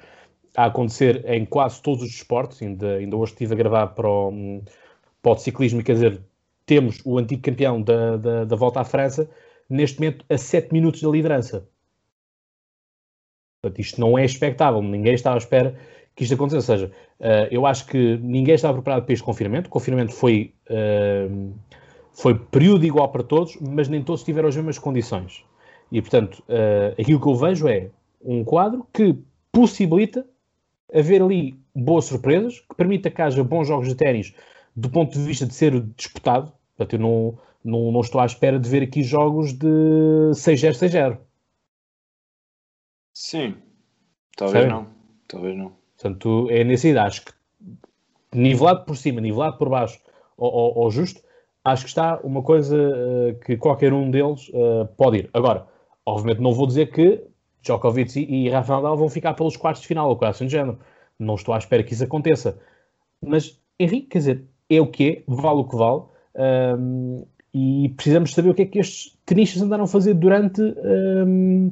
a 0.56 0.66
acontecer 0.66 1.26
em 1.30 1.46
quase 1.46 1.82
todos 1.82 2.04
os 2.04 2.10
esportes, 2.10 2.62
ainda, 2.62 2.96
ainda 2.96 3.18
hoje 3.18 3.34
estive 3.34 3.54
a 3.54 3.58
gravar 3.58 3.88
para 3.88 4.08
o, 4.08 4.62
para 5.22 5.32
o 5.32 5.38
ciclismo, 5.38 5.84
quer 5.84 5.94
dizer, 5.94 6.22
temos 6.66 7.02
o 7.06 7.18
antigo 7.18 7.42
campeão 7.42 7.82
da, 7.82 8.18
da, 8.18 8.46
da, 8.46 8.56
volta 8.56 8.82
à 8.82 8.84
França, 8.84 9.30
neste 9.70 10.00
momento 10.00 10.26
a 10.30 10.38
7 10.38 10.74
minutos 10.74 11.02
da 11.02 11.10
liderança. 11.10 11.68
Portanto, 13.62 13.80
isto 13.80 14.00
não 14.00 14.18
é 14.18 14.26
expectável, 14.26 14.82
ninguém 14.82 15.14
estava 15.14 15.36
à 15.36 15.40
espera 15.40 15.78
que 16.16 16.24
isto 16.24 16.34
acontecesse. 16.34 16.72
Ou 16.72 16.78
seja, 16.78 16.92
uh, 17.20 17.48
eu 17.52 17.66
acho 17.66 17.86
que 17.88 18.18
ninguém 18.18 18.56
estava 18.56 18.74
preparado 18.74 19.04
para 19.04 19.14
este 19.14 19.24
confinamento. 19.24 19.68
O 19.68 19.72
confinamento 19.72 20.14
foi, 20.14 20.54
uh, 20.70 21.54
foi 22.14 22.36
período 22.36 22.86
igual 22.86 23.10
para 23.10 23.24
todos, 23.24 23.58
mas 23.60 23.88
nem 23.88 24.02
todos 24.02 24.24
tiveram 24.24 24.50
as 24.50 24.56
mesmas 24.56 24.80
condições. 24.80 25.44
E, 25.92 26.02
portanto, 26.02 26.44
uh, 26.50 27.00
aquilo 27.00 27.20
que 27.20 27.28
eu 27.28 27.36
vejo 27.36 27.68
é 27.68 27.90
um 28.24 28.44
quadro 28.44 28.88
que 28.94 29.16
possibilita 29.52 30.26
haver 30.94 31.22
ali 31.22 31.60
boas 31.76 32.06
surpresas, 32.06 32.60
que 32.60 32.76
permita 32.76 33.10
que 33.10 33.22
haja 33.22 33.44
bons 33.44 33.68
jogos 33.68 33.88
de 33.88 33.96
ténis 33.96 34.34
do 34.76 34.90
ponto 34.90 35.14
de 35.14 35.24
vista 35.24 35.46
de 35.46 35.54
ser 35.54 35.80
disputado. 35.96 36.52
Portanto, 36.76 36.94
eu 36.94 37.00
não, 37.00 37.40
não, 37.64 37.92
não 37.92 38.02
estou 38.02 38.20
à 38.20 38.26
espera 38.26 38.60
de 38.60 38.70
ver 38.70 38.84
aqui 38.84 39.04
jogos 39.04 39.54
de 39.54 39.68
6-0, 40.32 40.72
6-0. 40.72 41.18
Sim, 43.14 43.56
talvez 44.36 44.68
não. 44.68 44.88
Talvez 45.28 45.58
não. 45.58 45.72
Portanto, 45.98 46.48
é 46.50 46.64
nessa 46.64 46.88
ideia. 46.88 47.06
Acho 47.06 47.26
que 47.26 47.34
nivelado 48.34 48.86
por 48.86 48.98
cima, 48.98 49.22
nivelado 49.22 49.58
por 49.58 49.70
baixo, 49.70 50.00
ou, 50.38 50.52
ou, 50.52 50.78
ou 50.80 50.92
justo, 50.92 51.22
acho 51.64 51.84
que 51.84 51.90
está 51.90 52.20
uma 52.22 52.44
coisa 52.44 52.78
uh, 52.78 53.40
que 53.40 53.56
qualquer 53.56 53.94
um 53.94 54.12
deles 54.12 54.50
uh, 54.50 54.86
pode 54.98 55.20
ir. 55.20 55.30
Agora, 55.34 55.66
obviamente 56.06 56.42
não 56.42 56.54
vou 56.54 56.68
dizer 56.68 56.92
que 56.92 57.24
Djokovic 57.62 58.20
e, 58.20 58.46
e 58.46 58.50
Rafael 58.50 58.82
Nadal 58.82 58.98
vão 58.98 59.10
ficar 59.10 59.34
pelos 59.34 59.56
quartos 59.58 59.82
de 59.82 59.88
final 59.88 60.10
ou 60.10 60.18
coisa 60.18 60.32
assim 60.32 60.46
de 60.46 60.52
género. 60.52 60.80
Não 61.18 61.36
estou 61.36 61.54
à 61.54 61.58
espera 61.58 61.84
que 61.84 61.94
isso 61.94 62.04
aconteça. 62.04 62.60
Mas, 63.22 63.60
Henrique, 63.80 64.08
quer 64.08 64.18
dizer, 64.20 64.46
é 64.70 64.82
o 64.82 64.88
que 64.88 65.10
é, 65.10 65.24
vale 65.28 65.62
o 65.62 65.64
que 65.66 65.76
vale. 65.76 66.04
Um, 66.36 67.26
e 67.54 67.90
precisamos 67.96 68.34
saber 68.34 68.50
o 68.50 68.54
que 68.54 68.64
é 68.64 68.66
que 68.66 68.80
estes 68.80 69.18
tenistas 69.26 69.62
andaram 69.62 69.86
a 69.86 69.88
fazer 69.88 70.14
durante 70.14 70.62
um, 70.62 71.72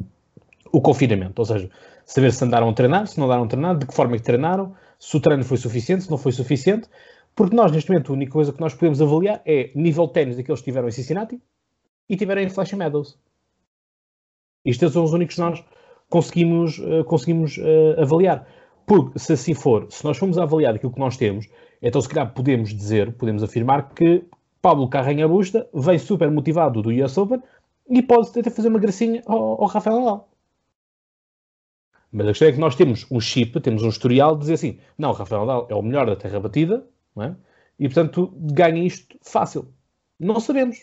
o 0.71 0.79
confinamento. 0.81 1.39
Ou 1.39 1.45
seja, 1.45 1.69
saber 2.05 2.31
se 2.31 2.43
andaram 2.43 2.69
a 2.69 2.73
treinar, 2.73 3.07
se 3.07 3.17
não 3.19 3.25
andaram 3.25 3.43
a 3.43 3.47
treinar, 3.47 3.77
de 3.77 3.85
que 3.85 3.93
forma 3.93 4.15
é 4.15 4.17
que 4.17 4.23
treinaram, 4.23 4.73
se 4.97 5.17
o 5.17 5.19
treino 5.19 5.43
foi 5.43 5.57
suficiente, 5.57 6.05
se 6.05 6.11
não 6.11 6.17
foi 6.17 6.31
suficiente, 6.31 6.87
porque 7.35 7.55
nós, 7.55 7.71
neste 7.71 7.89
momento, 7.89 8.11
a 8.11 8.15
única 8.15 8.31
coisa 8.31 8.53
que 8.53 8.61
nós 8.61 8.73
podemos 8.73 9.01
avaliar 9.01 9.41
é 9.45 9.71
nível 9.75 10.07
de 10.07 10.13
ténis 10.13 10.37
daqueles 10.37 10.61
que 10.61 10.65
tiveram 10.65 10.87
em 10.87 10.91
Cincinnati 10.91 11.41
e 12.07 12.15
tiveram 12.15 12.41
em 12.41 12.49
Flash 12.49 12.73
Meadows. 12.73 13.17
Estes 14.63 14.93
são 14.93 15.03
os 15.03 15.13
únicos 15.13 15.35
que 15.35 15.41
nós 15.41 15.63
conseguimos, 16.09 16.77
uh, 16.79 17.03
conseguimos 17.05 17.57
uh, 17.57 18.01
avaliar. 18.01 18.47
Porque, 18.85 19.17
se 19.17 19.33
assim 19.33 19.53
for, 19.53 19.87
se 19.89 20.03
nós 20.05 20.17
formos 20.17 20.37
avaliar 20.37 20.75
aquilo 20.75 20.93
que 20.93 20.99
nós 20.99 21.17
temos, 21.17 21.47
então 21.83 22.01
se 22.01 22.07
calhar 22.07 22.33
podemos 22.33 22.73
dizer, 22.73 23.11
podemos 23.13 23.43
afirmar 23.43 23.93
que 23.93 24.23
Pablo 24.61 24.87
Carranha 24.87 25.27
Busta 25.27 25.69
vem 25.73 25.99
super 25.99 26.31
motivado 26.31 26.81
do 26.81 26.89
US 26.89 27.17
Open 27.17 27.43
e 27.89 28.01
pode 28.01 28.39
até 28.39 28.49
fazer 28.49 28.69
uma 28.69 28.79
gracinha 28.79 29.21
ao, 29.25 29.61
ao 29.61 29.65
Rafael 29.65 29.99
Nadal. 29.99 30.29
Mas 32.09 32.27
a 32.27 32.29
questão 32.29 32.47
é 32.47 32.51
que 32.53 32.59
nós 32.59 32.75
temos 32.75 33.05
um 33.11 33.19
chip, 33.19 33.59
temos 33.59 33.83
um 33.83 33.89
historial 33.89 34.35
de 34.35 34.41
dizer 34.41 34.53
assim, 34.53 34.79
não, 34.97 35.11
Rafael 35.11 35.41
Nadal 35.45 35.67
é 35.69 35.75
o 35.75 35.81
melhor 35.81 36.05
da 36.05 36.15
terra 36.15 36.39
batida, 36.39 36.87
é? 37.17 37.35
e 37.77 37.89
portanto 37.89 38.33
ganha 38.37 38.81
isto 38.81 39.17
fácil. 39.21 39.67
Não 40.17 40.39
sabemos. 40.39 40.77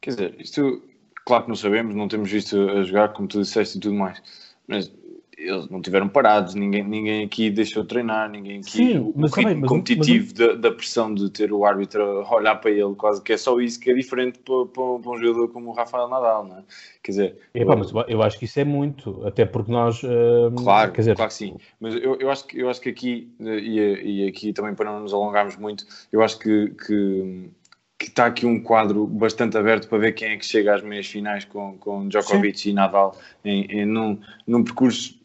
Quer 0.00 0.10
dizer, 0.10 0.40
isto, 0.40 0.82
claro 1.26 1.42
que 1.42 1.48
não 1.50 1.56
sabemos, 1.56 1.94
não 1.94 2.08
temos 2.08 2.30
visto 2.30 2.56
a 2.70 2.82
jogar, 2.82 3.12
como 3.12 3.28
tu 3.28 3.42
disseste 3.42 3.76
e 3.76 3.80
tudo 3.80 3.94
mais, 3.94 4.22
mas 4.66 4.90
eles 5.38 5.68
não 5.68 5.80
tiveram 5.80 6.08
parados, 6.08 6.54
ninguém, 6.54 6.82
ninguém 6.82 7.24
aqui 7.24 7.48
deixou 7.48 7.84
de 7.84 7.88
treinar, 7.88 8.28
ninguém 8.28 8.58
aqui. 8.58 8.70
Sim, 8.70 8.98
o 8.98 9.12
mas, 9.14 9.30
ritmo 9.32 9.42
também, 9.42 9.60
mas, 9.60 9.68
competitivo 9.68 10.26
mas, 10.26 10.32
da, 10.32 10.54
da, 10.54 10.70
pressão 10.72 11.14
de 11.14 11.30
ter 11.30 11.52
o 11.52 11.64
árbitro 11.64 12.02
a 12.02 12.34
olhar 12.34 12.56
para 12.56 12.70
ele, 12.70 12.94
quase 12.96 13.22
que 13.22 13.32
é 13.32 13.36
só 13.36 13.58
isso 13.60 13.78
que 13.78 13.90
é 13.90 13.94
diferente 13.94 14.40
para, 14.40 14.66
para, 14.66 14.98
para 14.98 15.10
um 15.12 15.16
jogador 15.16 15.48
como 15.48 15.70
o 15.70 15.72
Rafael 15.72 16.08
Nadal, 16.08 16.44
não 16.44 16.58
é? 16.58 16.62
Quer 17.02 17.12
dizer. 17.12 17.38
Epá, 17.54 17.76
mas 17.76 17.92
eu 18.08 18.22
acho 18.22 18.38
que 18.38 18.46
isso 18.46 18.58
é 18.58 18.64
muito, 18.64 19.24
até 19.24 19.44
porque 19.46 19.70
nós. 19.70 20.02
Uh, 20.02 20.50
claro, 20.56 20.92
quer 20.92 21.02
dizer, 21.02 21.16
claro 21.16 21.30
que 21.30 21.36
sim. 21.36 21.56
Mas 21.80 21.94
eu, 21.94 22.16
eu, 22.16 22.30
acho, 22.30 22.46
que, 22.46 22.58
eu 22.58 22.68
acho 22.68 22.80
que 22.80 22.88
aqui, 22.88 23.32
e, 23.40 24.24
e 24.24 24.28
aqui 24.28 24.52
também 24.52 24.74
para 24.74 24.90
não 24.90 25.00
nos 25.00 25.14
alongarmos 25.14 25.56
muito, 25.56 25.86
eu 26.12 26.22
acho 26.22 26.38
que, 26.38 26.70
que 26.86 27.50
que 27.98 28.06
está 28.06 28.26
aqui 28.26 28.46
um 28.46 28.62
quadro 28.62 29.08
bastante 29.08 29.58
aberto 29.58 29.88
para 29.88 29.98
ver 29.98 30.12
quem 30.12 30.28
é 30.28 30.36
que 30.36 30.46
chega 30.46 30.72
às 30.72 30.82
meias 30.82 31.08
finais 31.08 31.44
com, 31.44 31.76
com 31.78 32.08
Djokovic 32.08 32.60
Sim. 32.60 32.70
e 32.70 32.72
Nadal 32.72 33.16
em, 33.44 33.64
em, 33.64 33.84
num, 33.84 34.20
num 34.46 34.62
percurso 34.62 35.17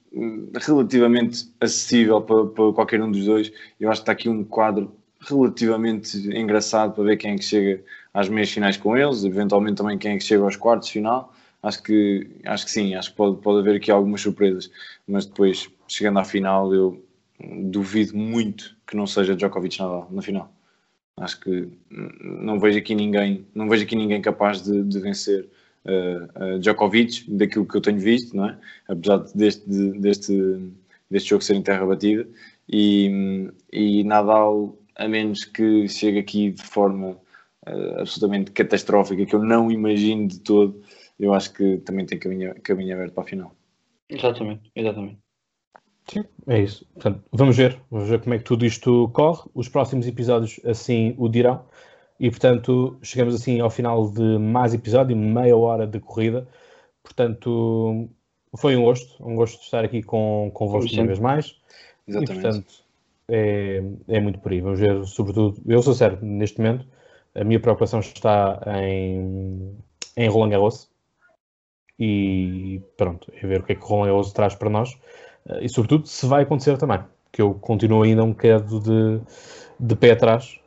relativamente 0.66 1.52
acessível 1.60 2.22
para, 2.22 2.46
para, 2.46 2.74
qualquer 2.74 3.02
um 3.02 3.12
dos 3.12 3.26
dois. 3.26 3.52
Eu 3.80 3.90
acho 3.90 4.02
que 4.02 4.04
está 4.04 4.12
aqui 4.12 4.30
um 4.30 4.44
quadro 4.44 4.94
relativamente 5.20 6.18
engraçado 6.38 6.94
para 6.94 7.04
ver 7.04 7.18
quem 7.18 7.34
é 7.34 7.38
que 7.38 7.44
chega 7.44 7.84
às 8.14 8.30
meias 8.30 8.52
finais 8.52 8.78
com 8.78 8.96
eles, 8.96 9.24
eventualmente 9.24 9.78
também 9.78 9.98
quem 9.98 10.14
é 10.14 10.18
que 10.18 10.24
chega 10.24 10.44
aos 10.44 10.56
quartos 10.56 10.90
final. 10.90 11.34
Acho 11.62 11.82
que, 11.82 12.30
acho 12.46 12.66
que 12.66 12.72
sim, 12.72 12.94
acho 12.94 13.12
que 13.12 13.16
pode, 13.16 13.38
pode 13.38 13.60
haver 13.60 13.78
aqui 13.78 13.90
algumas 13.90 14.22
surpresas, 14.22 14.70
mas 15.08 15.26
depois, 15.26 15.70
chegando 15.88 16.20
à 16.20 16.26
final, 16.26 16.74
eu 16.74 17.02
duvido 17.40 18.16
muito 18.18 18.76
que 18.86 18.98
não 18.98 19.08
seja 19.08 19.36
Djokovic 19.36 19.80
na 20.12 20.22
final. 20.22 20.54
Acho 21.18 21.40
que 21.40 21.70
não 21.90 22.60
vejo 22.60 22.78
aqui 22.78 22.96
ninguém, 22.96 23.46
não 23.54 23.70
vejo 23.70 23.84
aqui 23.84 23.96
ninguém 23.96 24.22
capaz 24.22 24.62
de, 24.62 24.84
de 24.84 25.00
vencer 25.00 25.48
uh, 25.86 26.60
Djokovic, 26.60 27.30
daquilo 27.30 27.68
que 27.68 27.76
eu 27.78 27.82
tenho 27.82 28.00
visto, 28.00 28.36
não 28.36 28.50
é? 28.50 28.58
apesar 28.88 29.18
deste, 29.36 29.68
deste, 29.68 30.72
deste 31.10 31.30
jogo 31.30 31.44
ser 31.44 31.56
em 31.56 31.62
terra 31.62 31.86
batida, 31.86 32.28
e, 32.70 33.52
e 33.72 34.04
Nadal, 34.04 34.78
a 34.96 35.08
menos 35.08 35.46
que 35.46 35.88
chegue 35.88 36.20
aqui 36.20 36.52
de 36.52 36.64
forma 36.64 37.18
uh, 37.68 38.00
absolutamente 38.00 38.52
catastrófica, 38.52 39.26
que 39.26 39.36
eu 39.36 39.44
não 39.44 39.72
imagino 39.72 40.28
de 40.28 40.40
todo, 40.40 40.82
eu 41.20 41.34
acho 41.34 41.54
que 41.54 41.78
também 41.80 42.06
tem 42.06 42.18
caminho, 42.18 42.56
caminho 42.62 42.96
aberto 42.96 43.14
para 43.14 43.24
a 43.24 43.28
final. 43.28 43.56
Exatamente, 44.10 44.72
exatamente. 44.76 45.18
Sim, 46.08 46.26
é 46.48 46.62
isso. 46.62 46.86
Portanto, 46.94 47.24
vamos 47.32 47.56
ver, 47.56 47.80
vamos 47.90 48.10
ver 48.10 48.20
como 48.22 48.34
é 48.36 48.38
que 48.38 48.44
tudo 48.44 48.66
isto 48.66 49.10
corre. 49.14 49.50
Os 49.54 49.70
próximos 49.70 50.06
episódios 50.06 50.60
assim 50.66 51.16
o 51.18 51.30
dirão. 51.30 51.66
E, 52.24 52.30
portanto, 52.30 52.98
chegamos 53.04 53.36
assim 53.36 53.60
ao 53.60 53.70
final 53.70 54.10
de 54.10 54.38
mais 54.40 54.74
episódio, 54.74 55.14
meia 55.14 55.58
hora 55.58 55.86
de 55.86 56.00
corrida. 56.00 56.48
Portanto, 57.04 58.08
foi 58.56 58.78
um 58.78 58.84
gosto, 58.84 59.22
um 59.22 59.36
gosto 59.36 59.60
de 59.60 59.66
estar 59.66 59.84
aqui 59.84 60.02
com, 60.02 60.50
convosco 60.54 60.96
uma 60.96 61.06
vez 61.06 61.20
mais. 61.20 61.60
Exatamente. 62.08 62.32
E, 62.32 62.42
portanto, 62.42 62.74
é, 63.28 63.84
é 64.08 64.22
muito 64.22 64.40
por 64.40 64.54
aí. 64.54 64.62
Vamos 64.62 64.80
ver, 64.80 65.06
sobretudo, 65.06 65.62
eu 65.68 65.82
sou 65.82 65.94
sério, 65.94 66.18
neste 66.22 66.62
momento, 66.62 66.88
a 67.36 67.44
minha 67.44 67.60
preocupação 67.60 68.00
está 68.00 68.58
em, 68.88 69.76
em 70.16 70.30
Roland 70.30 70.52
Garros. 70.52 70.90
E 72.00 72.82
pronto, 72.96 73.34
é 73.36 73.46
ver 73.46 73.60
o 73.60 73.64
que 73.64 73.74
é 73.74 73.76
que 73.76 73.84
Roland 73.84 74.08
Garros 74.08 74.32
traz 74.32 74.56
para 74.56 74.70
nós. 74.70 74.98
E, 75.60 75.68
sobretudo, 75.68 76.08
se 76.08 76.26
vai 76.26 76.44
acontecer 76.44 76.78
também. 76.78 77.02
Que 77.34 77.42
eu 77.42 77.54
continuo 77.56 78.04
ainda 78.04 78.24
um 78.24 78.32
bocado 78.32 78.80
de, 78.80 79.20
de 79.78 79.96
pé 79.98 80.12
atrás 80.12 80.63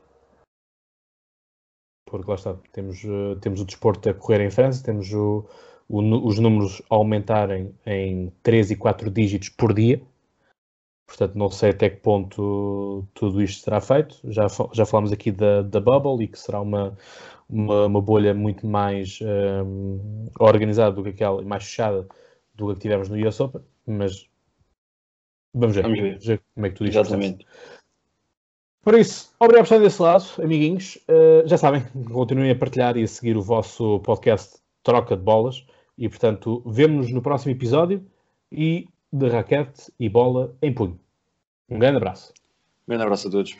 porque 2.18 2.30
lá 2.30 2.36
está, 2.36 2.54
temos, 2.72 3.02
uh, 3.04 3.36
temos 3.40 3.60
o 3.60 3.64
desporto 3.64 4.08
a 4.08 4.14
correr 4.14 4.40
em 4.44 4.50
França, 4.50 4.82
temos 4.82 5.12
o, 5.12 5.44
o, 5.88 6.00
os 6.26 6.38
números 6.38 6.82
a 6.90 6.94
aumentarem 6.94 7.74
em 7.86 8.32
3 8.42 8.72
e 8.72 8.76
4 8.76 9.10
dígitos 9.10 9.48
por 9.48 9.72
dia, 9.74 10.00
portanto 11.06 11.34
não 11.36 11.50
sei 11.50 11.70
até 11.70 11.90
que 11.90 11.96
ponto 11.96 13.06
tudo 13.14 13.42
isto 13.42 13.62
será 13.62 13.80
feito, 13.80 14.18
já, 14.24 14.46
já 14.72 14.86
falamos 14.86 15.12
aqui 15.12 15.30
da, 15.30 15.62
da 15.62 15.80
Bubble 15.80 16.24
e 16.24 16.28
que 16.28 16.38
será 16.38 16.60
uma, 16.60 16.96
uma, 17.48 17.86
uma 17.86 18.00
bolha 18.00 18.34
muito 18.34 18.66
mais 18.66 19.20
um, 19.22 19.26
ehm, 19.26 20.30
organizada 20.40 20.92
do 20.92 21.02
que 21.02 21.10
aquela, 21.10 21.42
mais 21.42 21.64
fechada 21.64 22.06
do 22.54 22.74
que 22.74 22.80
tivemos 22.80 23.08
no 23.08 23.28
US 23.28 23.40
Open, 23.40 23.62
mas 23.86 24.28
vamos 25.54 25.76
ver, 25.76 25.82
vamos 25.82 26.00
ver. 26.00 26.18
ver 26.18 26.42
como 26.54 26.66
é 26.66 26.70
que 26.70 26.76
tudo 26.76 26.88
isto 26.88 27.00
Exatamente. 27.00 27.46
Por 28.86 28.96
isso, 28.96 29.34
obrigado 29.40 29.62
por 29.62 29.74
estarem 29.74 29.82
desse 29.82 30.00
lado, 30.00 30.24
amiguinhos. 30.40 30.96
Uh, 31.08 31.44
já 31.44 31.58
sabem, 31.58 31.82
continuem 32.04 32.52
a 32.52 32.54
partilhar 32.54 32.96
e 32.96 33.02
a 33.02 33.08
seguir 33.08 33.36
o 33.36 33.42
vosso 33.42 33.98
podcast 33.98 34.60
Troca 34.84 35.16
de 35.16 35.24
Bolas. 35.24 35.66
E, 35.98 36.08
portanto, 36.08 36.62
vemo-nos 36.64 37.10
no 37.10 37.20
próximo 37.20 37.50
episódio 37.50 38.06
e 38.52 38.86
de 39.12 39.28
raquete 39.28 39.92
e 39.98 40.08
bola 40.08 40.54
em 40.62 40.72
punho. 40.72 41.00
Um 41.68 41.80
grande 41.80 41.96
abraço. 41.96 42.32
Um 42.86 42.90
grande 42.90 43.02
abraço 43.02 43.26
a 43.26 43.30
todos. 43.32 43.56